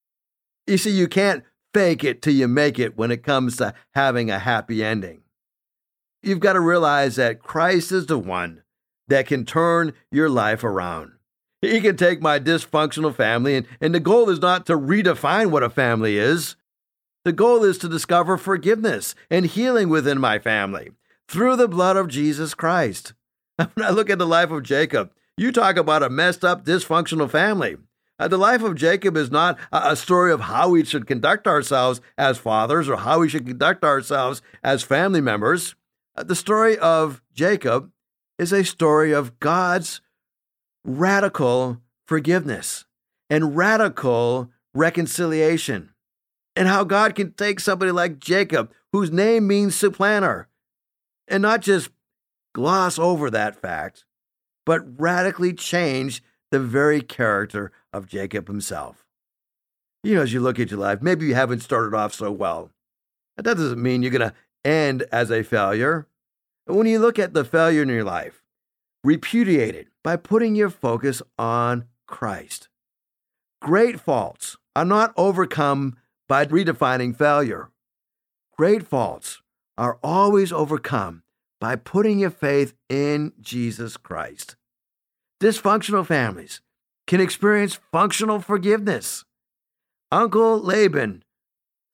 You 0.66 0.79
see, 0.79 0.90
you 0.90 1.07
can't 1.07 1.44
fake 1.72 2.03
it 2.03 2.22
till 2.22 2.35
you 2.35 2.48
make 2.48 2.79
it 2.79 2.96
when 2.96 3.11
it 3.11 3.22
comes 3.22 3.57
to 3.57 3.74
having 3.94 4.31
a 4.31 4.38
happy 4.38 4.83
ending. 4.83 5.23
You've 6.24 6.40
got 6.40 6.54
to 6.54 6.60
realize 6.60 7.16
that 7.16 7.42
Christ 7.42 7.92
is 7.92 8.06
the 8.06 8.18
one 8.18 8.62
that 9.08 9.26
can 9.26 9.44
turn 9.44 9.92
your 10.10 10.30
life 10.30 10.64
around. 10.64 11.12
He 11.60 11.80
can 11.80 11.96
take 11.96 12.22
my 12.22 12.38
dysfunctional 12.38 13.14
family, 13.14 13.56
and, 13.56 13.66
and 13.80 13.94
the 13.94 14.00
goal 14.00 14.30
is 14.30 14.40
not 14.40 14.66
to 14.66 14.78
redefine 14.78 15.50
what 15.50 15.62
a 15.62 15.70
family 15.70 16.18
is. 16.18 16.56
The 17.24 17.32
goal 17.32 17.64
is 17.64 17.78
to 17.78 17.88
discover 17.88 18.37
forgiveness 18.37 19.14
and 19.30 19.46
healing 19.46 19.88
within 19.88 20.18
my 20.18 20.38
family 20.38 20.90
through 21.28 21.56
the 21.56 21.68
blood 21.68 21.96
of 21.96 22.08
Jesus 22.08 22.54
Christ. 22.54 23.14
When 23.56 23.87
I 23.87 23.90
look 23.90 24.10
at 24.10 24.18
the 24.18 24.26
life 24.26 24.50
of 24.50 24.62
Jacob, 24.62 25.10
you 25.37 25.52
talk 25.52 25.76
about 25.76 26.02
a 26.02 26.10
messed 26.10 26.44
up, 26.44 26.64
dysfunctional 26.64 27.30
family. 27.30 27.76
Uh, 28.18 28.28
the 28.28 28.38
life 28.38 28.62
of 28.62 28.76
Jacob 28.76 29.16
is 29.16 29.30
not 29.30 29.58
a, 29.72 29.92
a 29.92 29.96
story 29.96 30.32
of 30.32 30.42
how 30.42 30.68
we 30.70 30.84
should 30.84 31.06
conduct 31.06 31.46
ourselves 31.46 32.00
as 32.16 32.38
fathers 32.38 32.88
or 32.88 32.96
how 32.96 33.20
we 33.20 33.28
should 33.28 33.46
conduct 33.46 33.84
ourselves 33.84 34.42
as 34.62 34.82
family 34.82 35.20
members. 35.20 35.74
Uh, 36.16 36.22
the 36.22 36.35
story 36.37 36.79
of 36.79 37.22
Jacob 37.33 37.90
is 38.38 38.53
a 38.53 38.64
story 38.64 39.12
of 39.12 39.38
God's 39.40 40.00
radical 40.85 41.81
forgiveness 42.07 42.85
and 43.31 43.57
radical 43.57 44.50
reconciliation 44.74 45.90
and 46.57 46.68
how 46.68 46.85
God 46.85 47.14
can 47.14 47.33
take 47.33 47.59
somebody 47.59 47.90
like 47.90 48.18
Jacob, 48.18 48.72
whose 48.92 49.11
name 49.11 49.46
means 49.46 49.74
supplanter, 49.74 50.48
and 51.27 51.42
not 51.42 51.62
just 51.62 51.90
gloss 52.55 52.98
over 52.98 53.31
that 53.31 53.61
fact, 53.61 54.05
but 54.64 55.00
radically 55.00 55.53
change 55.53 56.22
the 56.50 56.61
very 56.61 57.00
character 57.00 57.72
of 57.92 58.07
Jacob 58.07 58.46
himself. 58.46 59.05
You 60.05 60.16
know, 60.16 60.22
as 60.22 60.33
you 60.33 60.40
look 60.40 60.61
at 60.61 60.70
your 60.70 60.79
life, 60.79 61.03
maybe 61.03 61.27
you 61.27 61.35
haven't 61.35 61.61
started 61.61 61.96
off 61.96 62.14
so 62.14 62.31
well. 62.31 62.70
But 63.37 63.46
that 63.46 63.57
doesn't 63.57 63.83
mean 63.83 64.03
you're 64.03 64.12
going 64.12 64.29
to 64.29 64.35
end 64.64 65.05
as 65.12 65.31
a 65.31 65.42
failure. 65.42 66.07
But 66.66 66.74
when 66.74 66.87
you 66.87 66.98
look 66.98 67.18
at 67.18 67.35
the 67.35 67.44
failure 67.44 67.83
in 67.83 67.88
your 67.88 68.05
life, 68.05 68.42
repudiate 69.03 69.74
it 69.74 69.88
by 70.03 70.16
putting 70.16 70.55
your 70.55 70.70
focus 70.70 71.22
on 71.38 71.85
Christ. 72.07 72.68
Great 73.61 74.00
faults 74.00 74.57
are 74.77 74.85
not 74.85 75.12
overcome 75.16 75.96
by 76.29 76.46
redefining 76.46 77.16
failure. 77.16 77.70
Great 78.57 78.87
faults 78.87 79.42
are 79.77 79.98
always 80.03 80.53
overcome 80.53 81.22
by 81.61 81.77
putting 81.77 82.18
your 82.18 82.31
faith 82.31 82.74
in 82.88 83.33
Jesus 83.40 83.96
Christ. 83.96 84.57
Dysfunctional 85.42 86.07
families 86.07 86.61
can 87.07 87.20
experience 87.20 87.79
functional 87.92 88.40
forgiveness. 88.40 89.24
Uncle 90.11 90.61
Laban, 90.61 91.24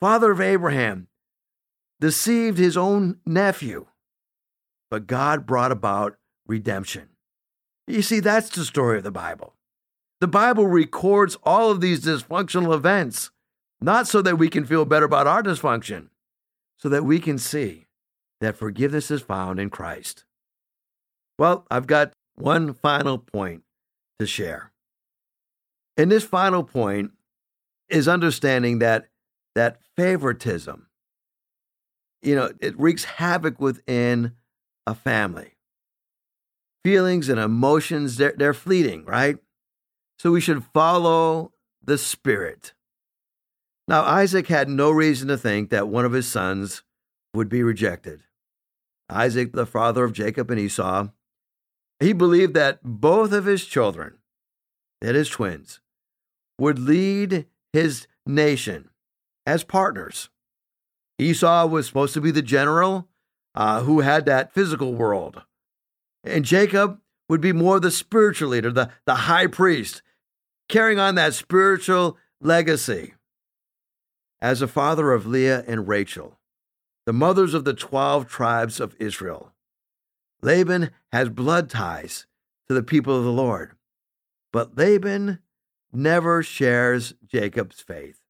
father 0.00 0.33
of 0.33 0.40
Abraham, 0.40 1.09
deceived 2.00 2.58
his 2.58 2.76
own 2.76 3.18
nephew, 3.26 3.86
but 4.90 5.06
God 5.06 5.46
brought 5.46 5.70
about 5.70 6.16
redemption. 6.46 7.10
You 7.86 8.02
see, 8.02 8.20
that's 8.20 8.48
the 8.48 8.64
story 8.64 8.98
of 8.98 9.04
the 9.04 9.10
Bible. 9.10 9.54
The 10.20 10.28
Bible 10.28 10.66
records 10.66 11.36
all 11.44 11.70
of 11.70 11.80
these 11.80 12.04
dysfunctional 12.04 12.74
events, 12.74 13.30
not 13.80 14.06
so 14.06 14.20
that 14.22 14.38
we 14.38 14.48
can 14.48 14.64
feel 14.64 14.84
better 14.84 15.06
about 15.06 15.26
our 15.26 15.42
dysfunction, 15.42 16.08
so 16.76 16.88
that 16.88 17.04
we 17.04 17.20
can 17.20 17.38
see 17.38 17.86
that 18.40 18.56
forgiveness 18.56 19.10
is 19.10 19.22
found 19.22 19.60
in 19.60 19.70
Christ. 19.70 20.24
Well, 21.38 21.66
I've 21.70 21.86
got 21.86 22.12
one 22.34 22.74
final 22.74 23.18
point 23.18 23.62
to 24.18 24.26
share. 24.26 24.72
And 25.96 26.10
this 26.10 26.24
final 26.24 26.64
point 26.64 27.12
is 27.88 28.08
understanding 28.08 28.78
that 28.78 29.08
that 29.54 29.78
favoritism, 29.96 30.86
you 32.22 32.35
know, 32.35 32.52
it 32.61 32.78
wreaks 32.78 33.04
havoc 33.04 33.61
within 33.61 34.33
a 34.87 34.94
family. 34.94 35.56
Feelings 36.85 37.28
and 37.28 37.38
emotions, 37.38 38.16
they're, 38.16 38.35
they're 38.37 38.54
fleeting, 38.54 39.04
right? 39.04 39.38
So 40.18 40.33
we 40.33 40.40
should 40.40 40.64
follow 40.64 41.52
the 41.83 41.98
Spirit. 41.98 42.74
Now, 43.88 44.02
Isaac 44.02 44.46
had 44.46 44.68
no 44.68 44.90
reason 44.90 45.28
to 45.28 45.37
think 45.37 45.70
that 45.70 45.88
one 45.88 46.04
of 46.04 46.12
his 46.12 46.26
sons 46.26 46.83
would 47.35 47.48
be 47.48 47.62
rejected. 47.62 48.22
Isaac, 49.09 49.52
the 49.52 49.66
father 49.66 50.04
of 50.04 50.12
Jacob 50.12 50.50
and 50.50 50.61
Esau, 50.61 51.09
he 51.98 52.12
believed 52.12 52.54
that 52.54 52.80
both 52.83 53.33
of 53.33 53.44
his 53.44 53.64
children, 53.64 54.18
that 55.00 55.14
his 55.14 55.28
twins, 55.28 55.80
would 56.59 56.78
lead 56.78 57.46
his 57.72 58.06
nation 58.26 58.90
as 59.46 59.64
partners. 59.64 60.28
Esau 61.20 61.66
was 61.66 61.87
supposed 61.87 62.14
to 62.14 62.20
be 62.20 62.30
the 62.30 62.42
general 62.42 63.09
uh, 63.54 63.83
who 63.83 64.00
had 64.00 64.24
that 64.24 64.54
physical 64.54 64.94
world, 64.94 65.42
and 66.24 66.44
Jacob 66.44 66.98
would 67.28 67.40
be 67.40 67.52
more 67.52 67.78
the 67.78 67.90
spiritual 67.90 68.48
leader, 68.48 68.72
the, 68.72 68.90
the 69.06 69.14
high 69.14 69.46
priest, 69.46 70.02
carrying 70.68 70.98
on 70.98 71.14
that 71.16 71.35
spiritual 71.35 72.16
legacy. 72.40 73.14
As 74.40 74.62
a 74.62 74.68
father 74.68 75.12
of 75.12 75.26
Leah 75.26 75.64
and 75.66 75.87
Rachel, 75.87 76.38
the 77.04 77.12
mothers 77.12 77.52
of 77.52 77.64
the 77.64 77.74
12 77.74 78.26
tribes 78.26 78.80
of 78.80 78.96
Israel, 78.98 79.52
Laban 80.42 80.90
has 81.12 81.28
blood 81.28 81.68
ties 81.68 82.26
to 82.68 82.74
the 82.74 82.83
people 82.83 83.16
of 83.16 83.24
the 83.24 83.33
Lord, 83.33 83.72
but 84.52 84.78
Laban 84.78 85.40
never 85.92 86.42
shares 86.42 87.14
Jacob's 87.26 87.80
faith. 87.80 88.20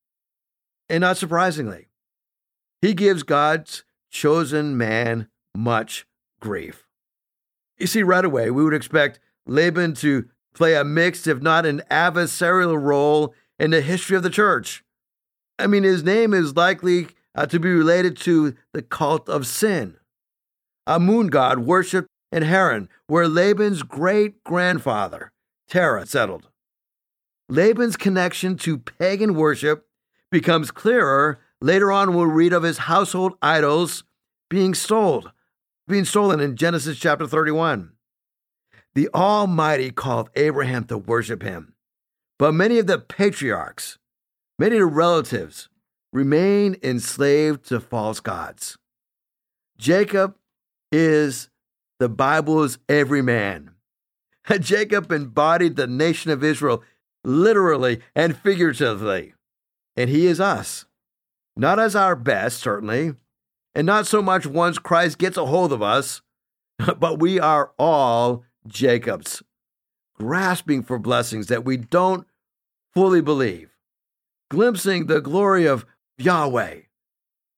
And 0.88 1.02
not 1.02 1.16
surprisingly, 1.16 1.89
he 2.80 2.94
gives 2.94 3.22
God's 3.22 3.84
chosen 4.10 4.76
man 4.76 5.28
much 5.54 6.06
grief. 6.40 6.86
You 7.78 7.86
see, 7.86 8.02
right 8.02 8.24
away, 8.24 8.50
we 8.50 8.62
would 8.64 8.74
expect 8.74 9.20
Laban 9.46 9.94
to 9.96 10.28
play 10.54 10.74
a 10.74 10.84
mixed, 10.84 11.26
if 11.26 11.40
not 11.40 11.66
an 11.66 11.82
adversarial 11.90 12.80
role 12.80 13.34
in 13.58 13.70
the 13.70 13.80
history 13.80 14.16
of 14.16 14.22
the 14.22 14.30
church. 14.30 14.84
I 15.58 15.66
mean, 15.66 15.82
his 15.82 16.02
name 16.02 16.34
is 16.34 16.56
likely 16.56 17.08
uh, 17.34 17.46
to 17.46 17.60
be 17.60 17.70
related 17.70 18.16
to 18.18 18.54
the 18.72 18.82
cult 18.82 19.28
of 19.28 19.46
sin. 19.46 19.96
A 20.86 20.98
moon 20.98 21.28
god 21.28 21.60
worshipped 21.60 22.08
in 22.32 22.42
Haran, 22.42 22.88
where 23.06 23.28
Laban's 23.28 23.82
great 23.82 24.42
grandfather, 24.44 25.32
Terah, 25.68 26.06
settled. 26.06 26.48
Laban's 27.48 27.96
connection 27.96 28.56
to 28.58 28.78
pagan 28.78 29.34
worship 29.34 29.86
becomes 30.30 30.70
clearer. 30.70 31.40
Later 31.62 31.92
on, 31.92 32.14
we'll 32.14 32.26
read 32.26 32.52
of 32.52 32.62
his 32.62 32.78
household 32.78 33.34
idols 33.42 34.04
being 34.48 34.72
stolen, 34.74 35.30
being 35.86 36.04
stolen 36.04 36.40
in 36.40 36.56
Genesis 36.56 36.98
chapter 36.98 37.26
31. 37.26 37.92
The 38.94 39.08
Almighty 39.14 39.90
called 39.90 40.30
Abraham 40.34 40.84
to 40.84 40.96
worship 40.96 41.42
him, 41.42 41.74
but 42.38 42.52
many 42.52 42.78
of 42.78 42.86
the 42.86 42.98
patriarchs, 42.98 43.98
many 44.58 44.76
of 44.76 44.80
the 44.80 44.86
relatives, 44.86 45.68
remain 46.12 46.76
enslaved 46.82 47.66
to 47.68 47.78
false 47.78 48.20
gods. 48.20 48.78
Jacob 49.76 50.36
is 50.90 51.50
the 51.98 52.08
Bible's 52.08 52.78
everyman. 52.88 53.70
Jacob 54.60 55.12
embodied 55.12 55.76
the 55.76 55.86
nation 55.86 56.30
of 56.30 56.42
Israel 56.42 56.82
literally 57.22 58.00
and 58.16 58.36
figuratively, 58.36 59.34
and 59.96 60.08
he 60.08 60.26
is 60.26 60.40
us. 60.40 60.86
Not 61.60 61.78
as 61.78 61.94
our 61.94 62.16
best, 62.16 62.58
certainly, 62.60 63.16
and 63.74 63.86
not 63.86 64.06
so 64.06 64.22
much 64.22 64.46
once 64.46 64.78
Christ 64.78 65.18
gets 65.18 65.36
a 65.36 65.44
hold 65.44 65.74
of 65.74 65.82
us, 65.82 66.22
but 66.98 67.18
we 67.18 67.38
are 67.38 67.72
all 67.78 68.44
Jacobs, 68.66 69.42
grasping 70.18 70.82
for 70.82 70.98
blessings 70.98 71.48
that 71.48 71.62
we 71.62 71.76
don't 71.76 72.26
fully 72.94 73.20
believe, 73.20 73.76
glimpsing 74.50 75.04
the 75.04 75.20
glory 75.20 75.66
of 75.66 75.84
Yahweh. 76.16 76.76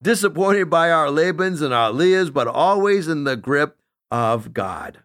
Disappointed 0.03 0.69
by 0.69 0.91
our 0.91 1.07
Labans 1.07 1.63
and 1.63 1.73
our 1.73 1.93
Leahs, 1.93 2.33
but 2.33 2.49
always 2.49 3.07
in 3.07 3.23
the 3.23 3.37
grip 3.37 3.79
of 4.11 4.53
God. 4.53 4.99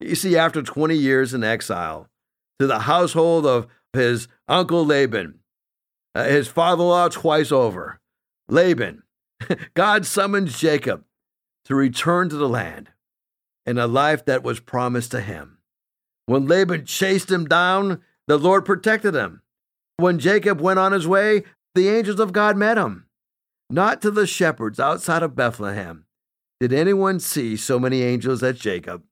You 0.00 0.14
see, 0.14 0.34
after 0.34 0.62
20 0.62 0.96
years 0.96 1.34
in 1.34 1.44
exile, 1.44 2.08
to 2.58 2.66
the 2.66 2.78
household 2.78 3.44
of 3.44 3.66
his 3.92 4.28
uncle 4.48 4.86
Laban, 4.86 5.37
uh, 6.14 6.24
his 6.24 6.48
father 6.48 6.82
in 6.82 6.88
law 6.88 7.08
twice 7.08 7.52
over, 7.52 8.00
Laban, 8.48 9.02
God 9.74 10.06
summons 10.06 10.58
Jacob 10.58 11.04
to 11.64 11.74
return 11.74 12.28
to 12.28 12.36
the 12.36 12.48
land 12.48 12.90
and 13.66 13.78
a 13.78 13.86
life 13.86 14.24
that 14.24 14.42
was 14.42 14.60
promised 14.60 15.10
to 15.10 15.20
him. 15.20 15.58
When 16.26 16.46
Laban 16.46 16.86
chased 16.86 17.30
him 17.30 17.46
down, 17.46 18.02
the 18.26 18.38
Lord 18.38 18.64
protected 18.64 19.14
him. 19.14 19.42
When 19.96 20.18
Jacob 20.18 20.60
went 20.60 20.78
on 20.78 20.92
his 20.92 21.06
way, 21.06 21.44
the 21.74 21.88
angels 21.88 22.20
of 22.20 22.32
God 22.32 22.56
met 22.56 22.78
him. 22.78 23.06
Not 23.70 24.00
to 24.02 24.10
the 24.10 24.26
shepherds 24.26 24.80
outside 24.80 25.22
of 25.22 25.36
Bethlehem 25.36 26.06
did 26.60 26.72
anyone 26.72 27.20
see 27.20 27.56
so 27.56 27.78
many 27.78 28.02
angels 28.02 28.42
as 28.42 28.58
Jacob. 28.58 29.02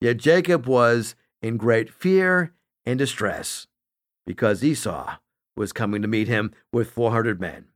Yet 0.00 0.16
Jacob 0.16 0.66
was 0.66 1.14
in 1.40 1.56
great 1.56 1.92
fear 1.92 2.52
and 2.84 2.98
distress 2.98 3.66
because 4.26 4.64
Esau 4.64 5.16
was 5.56 5.72
coming 5.72 6.02
to 6.02 6.08
meet 6.08 6.28
him 6.28 6.52
with 6.72 6.90
400 6.90 7.40
men. 7.40 7.66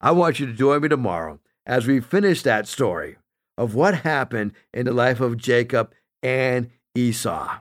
I 0.00 0.10
want 0.10 0.40
you 0.40 0.46
to 0.46 0.52
join 0.52 0.82
me 0.82 0.88
tomorrow 0.88 1.40
as 1.66 1.86
we 1.86 2.00
finish 2.00 2.42
that 2.42 2.68
story 2.68 3.16
of 3.56 3.74
what 3.74 4.00
happened 4.00 4.52
in 4.72 4.86
the 4.86 4.92
life 4.92 5.20
of 5.20 5.36
Jacob 5.36 5.92
and 6.22 6.70
Esau. 6.94 7.58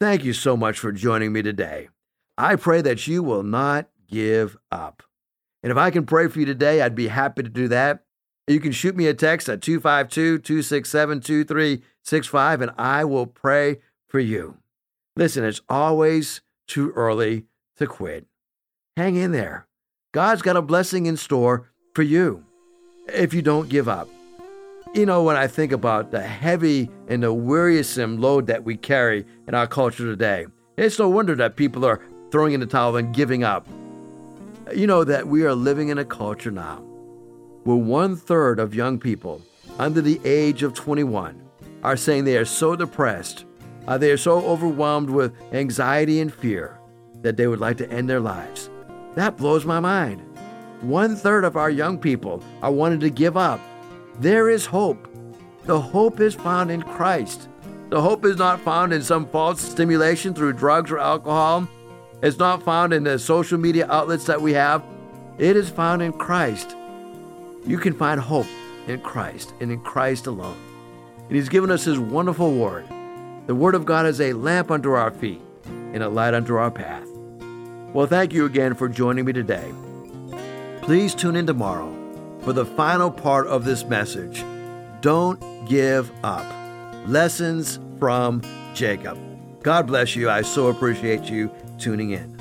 Thank 0.00 0.24
you 0.24 0.32
so 0.32 0.56
much 0.56 0.78
for 0.78 0.90
joining 0.90 1.32
me 1.32 1.42
today. 1.42 1.88
I 2.36 2.56
pray 2.56 2.82
that 2.82 3.06
you 3.06 3.22
will 3.22 3.42
not 3.42 3.88
give 4.08 4.56
up. 4.70 5.02
And 5.62 5.70
if 5.70 5.78
I 5.78 5.90
can 5.90 6.06
pray 6.06 6.28
for 6.28 6.40
you 6.40 6.46
today, 6.46 6.82
I'd 6.82 6.94
be 6.94 7.08
happy 7.08 7.42
to 7.42 7.48
do 7.48 7.68
that. 7.68 8.04
You 8.48 8.58
can 8.58 8.72
shoot 8.72 8.96
me 8.96 9.06
a 9.06 9.14
text 9.14 9.48
at 9.48 9.62
252 9.62 10.38
267 10.40 11.20
2365, 11.20 12.60
and 12.60 12.72
I 12.76 13.04
will 13.04 13.26
pray 13.26 13.78
for 14.08 14.18
you. 14.18 14.58
Listen, 15.14 15.44
it's 15.44 15.60
always 15.68 16.40
too 16.66 16.90
early 16.96 17.44
to 17.76 17.86
quit. 17.86 18.26
Hang 18.96 19.16
in 19.16 19.32
there. 19.32 19.66
God's 20.12 20.42
got 20.42 20.58
a 20.58 20.62
blessing 20.62 21.06
in 21.06 21.16
store 21.16 21.70
for 21.94 22.02
you 22.02 22.44
if 23.08 23.32
you 23.32 23.40
don't 23.40 23.70
give 23.70 23.88
up. 23.88 24.06
You 24.94 25.06
know, 25.06 25.22
when 25.22 25.34
I 25.34 25.46
think 25.46 25.72
about 25.72 26.10
the 26.10 26.20
heavy 26.20 26.90
and 27.08 27.22
the 27.22 27.32
wearisome 27.32 28.20
load 28.20 28.48
that 28.48 28.64
we 28.64 28.76
carry 28.76 29.24
in 29.48 29.54
our 29.54 29.66
culture 29.66 30.04
today, 30.04 30.44
it's 30.76 30.98
no 30.98 31.08
wonder 31.08 31.34
that 31.36 31.56
people 31.56 31.86
are 31.86 32.02
throwing 32.30 32.52
in 32.52 32.60
the 32.60 32.66
towel 32.66 32.96
and 32.96 33.14
giving 33.14 33.42
up. 33.42 33.66
You 34.74 34.86
know 34.86 35.04
that 35.04 35.26
we 35.26 35.44
are 35.44 35.54
living 35.54 35.88
in 35.88 35.96
a 35.96 36.04
culture 36.04 36.50
now 36.50 36.84
where 37.64 37.76
one 37.76 38.14
third 38.14 38.58
of 38.58 38.74
young 38.74 38.98
people 38.98 39.40
under 39.78 40.02
the 40.02 40.20
age 40.22 40.62
of 40.62 40.74
21 40.74 41.40
are 41.82 41.96
saying 41.96 42.24
they 42.24 42.36
are 42.36 42.44
so 42.44 42.76
depressed, 42.76 43.46
uh, 43.88 43.96
they 43.96 44.10
are 44.10 44.18
so 44.18 44.44
overwhelmed 44.44 45.08
with 45.08 45.32
anxiety 45.54 46.20
and 46.20 46.34
fear 46.34 46.78
that 47.22 47.38
they 47.38 47.46
would 47.46 47.60
like 47.60 47.78
to 47.78 47.90
end 47.90 48.10
their 48.10 48.20
lives. 48.20 48.68
That 49.14 49.36
blows 49.36 49.64
my 49.64 49.80
mind. 49.80 50.20
One 50.80 51.16
third 51.16 51.44
of 51.44 51.56
our 51.56 51.70
young 51.70 51.98
people 51.98 52.42
are 52.62 52.72
wanting 52.72 53.00
to 53.00 53.10
give 53.10 53.36
up. 53.36 53.60
There 54.18 54.50
is 54.50 54.66
hope. 54.66 55.08
The 55.64 55.80
hope 55.80 56.20
is 56.20 56.34
found 56.34 56.70
in 56.70 56.82
Christ. 56.82 57.48
The 57.90 58.00
hope 58.00 58.24
is 58.24 58.36
not 58.36 58.60
found 58.60 58.92
in 58.92 59.02
some 59.02 59.26
false 59.26 59.60
stimulation 59.60 60.34
through 60.34 60.54
drugs 60.54 60.90
or 60.90 60.98
alcohol 60.98 61.68
it's 62.22 62.38
not 62.38 62.62
found 62.62 62.92
in 62.92 63.02
the 63.02 63.18
social 63.18 63.58
media 63.58 63.88
outlets 63.90 64.26
that 64.26 64.40
we 64.40 64.52
have. 64.52 64.84
It 65.38 65.56
is 65.56 65.68
found 65.68 66.02
in 66.02 66.12
Christ. 66.12 66.76
You 67.66 67.78
can 67.78 67.94
find 67.94 68.20
hope 68.20 68.46
in 68.86 69.00
Christ 69.00 69.52
and 69.60 69.72
in 69.72 69.80
Christ 69.80 70.28
alone. 70.28 70.56
and 71.26 71.32
He's 71.34 71.48
given 71.48 71.72
us 71.72 71.84
His 71.84 71.98
wonderful 71.98 72.54
Word. 72.54 72.86
The 73.48 73.56
Word 73.56 73.74
of 73.74 73.84
God 73.84 74.06
is 74.06 74.20
a 74.20 74.34
lamp 74.34 74.70
unto 74.70 74.92
our 74.92 75.10
feet 75.10 75.42
and 75.64 76.00
a 76.00 76.08
light 76.08 76.32
unto 76.32 76.54
our 76.54 76.70
path. 76.70 77.08
Well, 77.92 78.06
thank 78.06 78.32
you 78.32 78.46
again 78.46 78.74
for 78.74 78.88
joining 78.88 79.24
me 79.24 79.32
today. 79.32 79.72
Please 80.82 81.14
tune 81.14 81.36
in 81.36 81.46
tomorrow 81.46 81.94
for 82.40 82.52
the 82.52 82.64
final 82.64 83.08
part 83.10 83.46
of 83.46 83.64
this 83.64 83.84
message. 83.84 84.44
Don't 85.00 85.40
give 85.68 86.10
up. 86.24 86.46
Lessons 87.06 87.78
from 87.98 88.42
Jacob. 88.74 89.18
God 89.62 89.86
bless 89.86 90.16
you. 90.16 90.30
I 90.30 90.42
so 90.42 90.68
appreciate 90.68 91.24
you 91.24 91.50
tuning 91.78 92.10
in. 92.10 92.32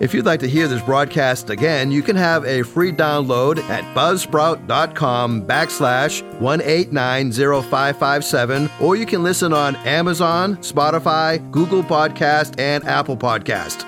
If 0.00 0.14
you'd 0.14 0.26
like 0.26 0.38
to 0.40 0.48
hear 0.48 0.68
this 0.68 0.82
broadcast 0.82 1.50
again, 1.50 1.90
you 1.90 2.02
can 2.02 2.14
have 2.14 2.44
a 2.44 2.62
free 2.62 2.92
download 2.92 3.58
at 3.68 3.82
buzzsprout.com 3.96 5.44
backslash 5.44 6.22
1890557, 6.38 8.80
or 8.80 8.94
you 8.94 9.06
can 9.06 9.24
listen 9.24 9.52
on 9.52 9.74
Amazon, 9.76 10.56
Spotify, 10.58 11.50
Google 11.50 11.82
Podcast, 11.82 12.60
and 12.60 12.84
Apple 12.84 13.16
Podcast. 13.16 13.87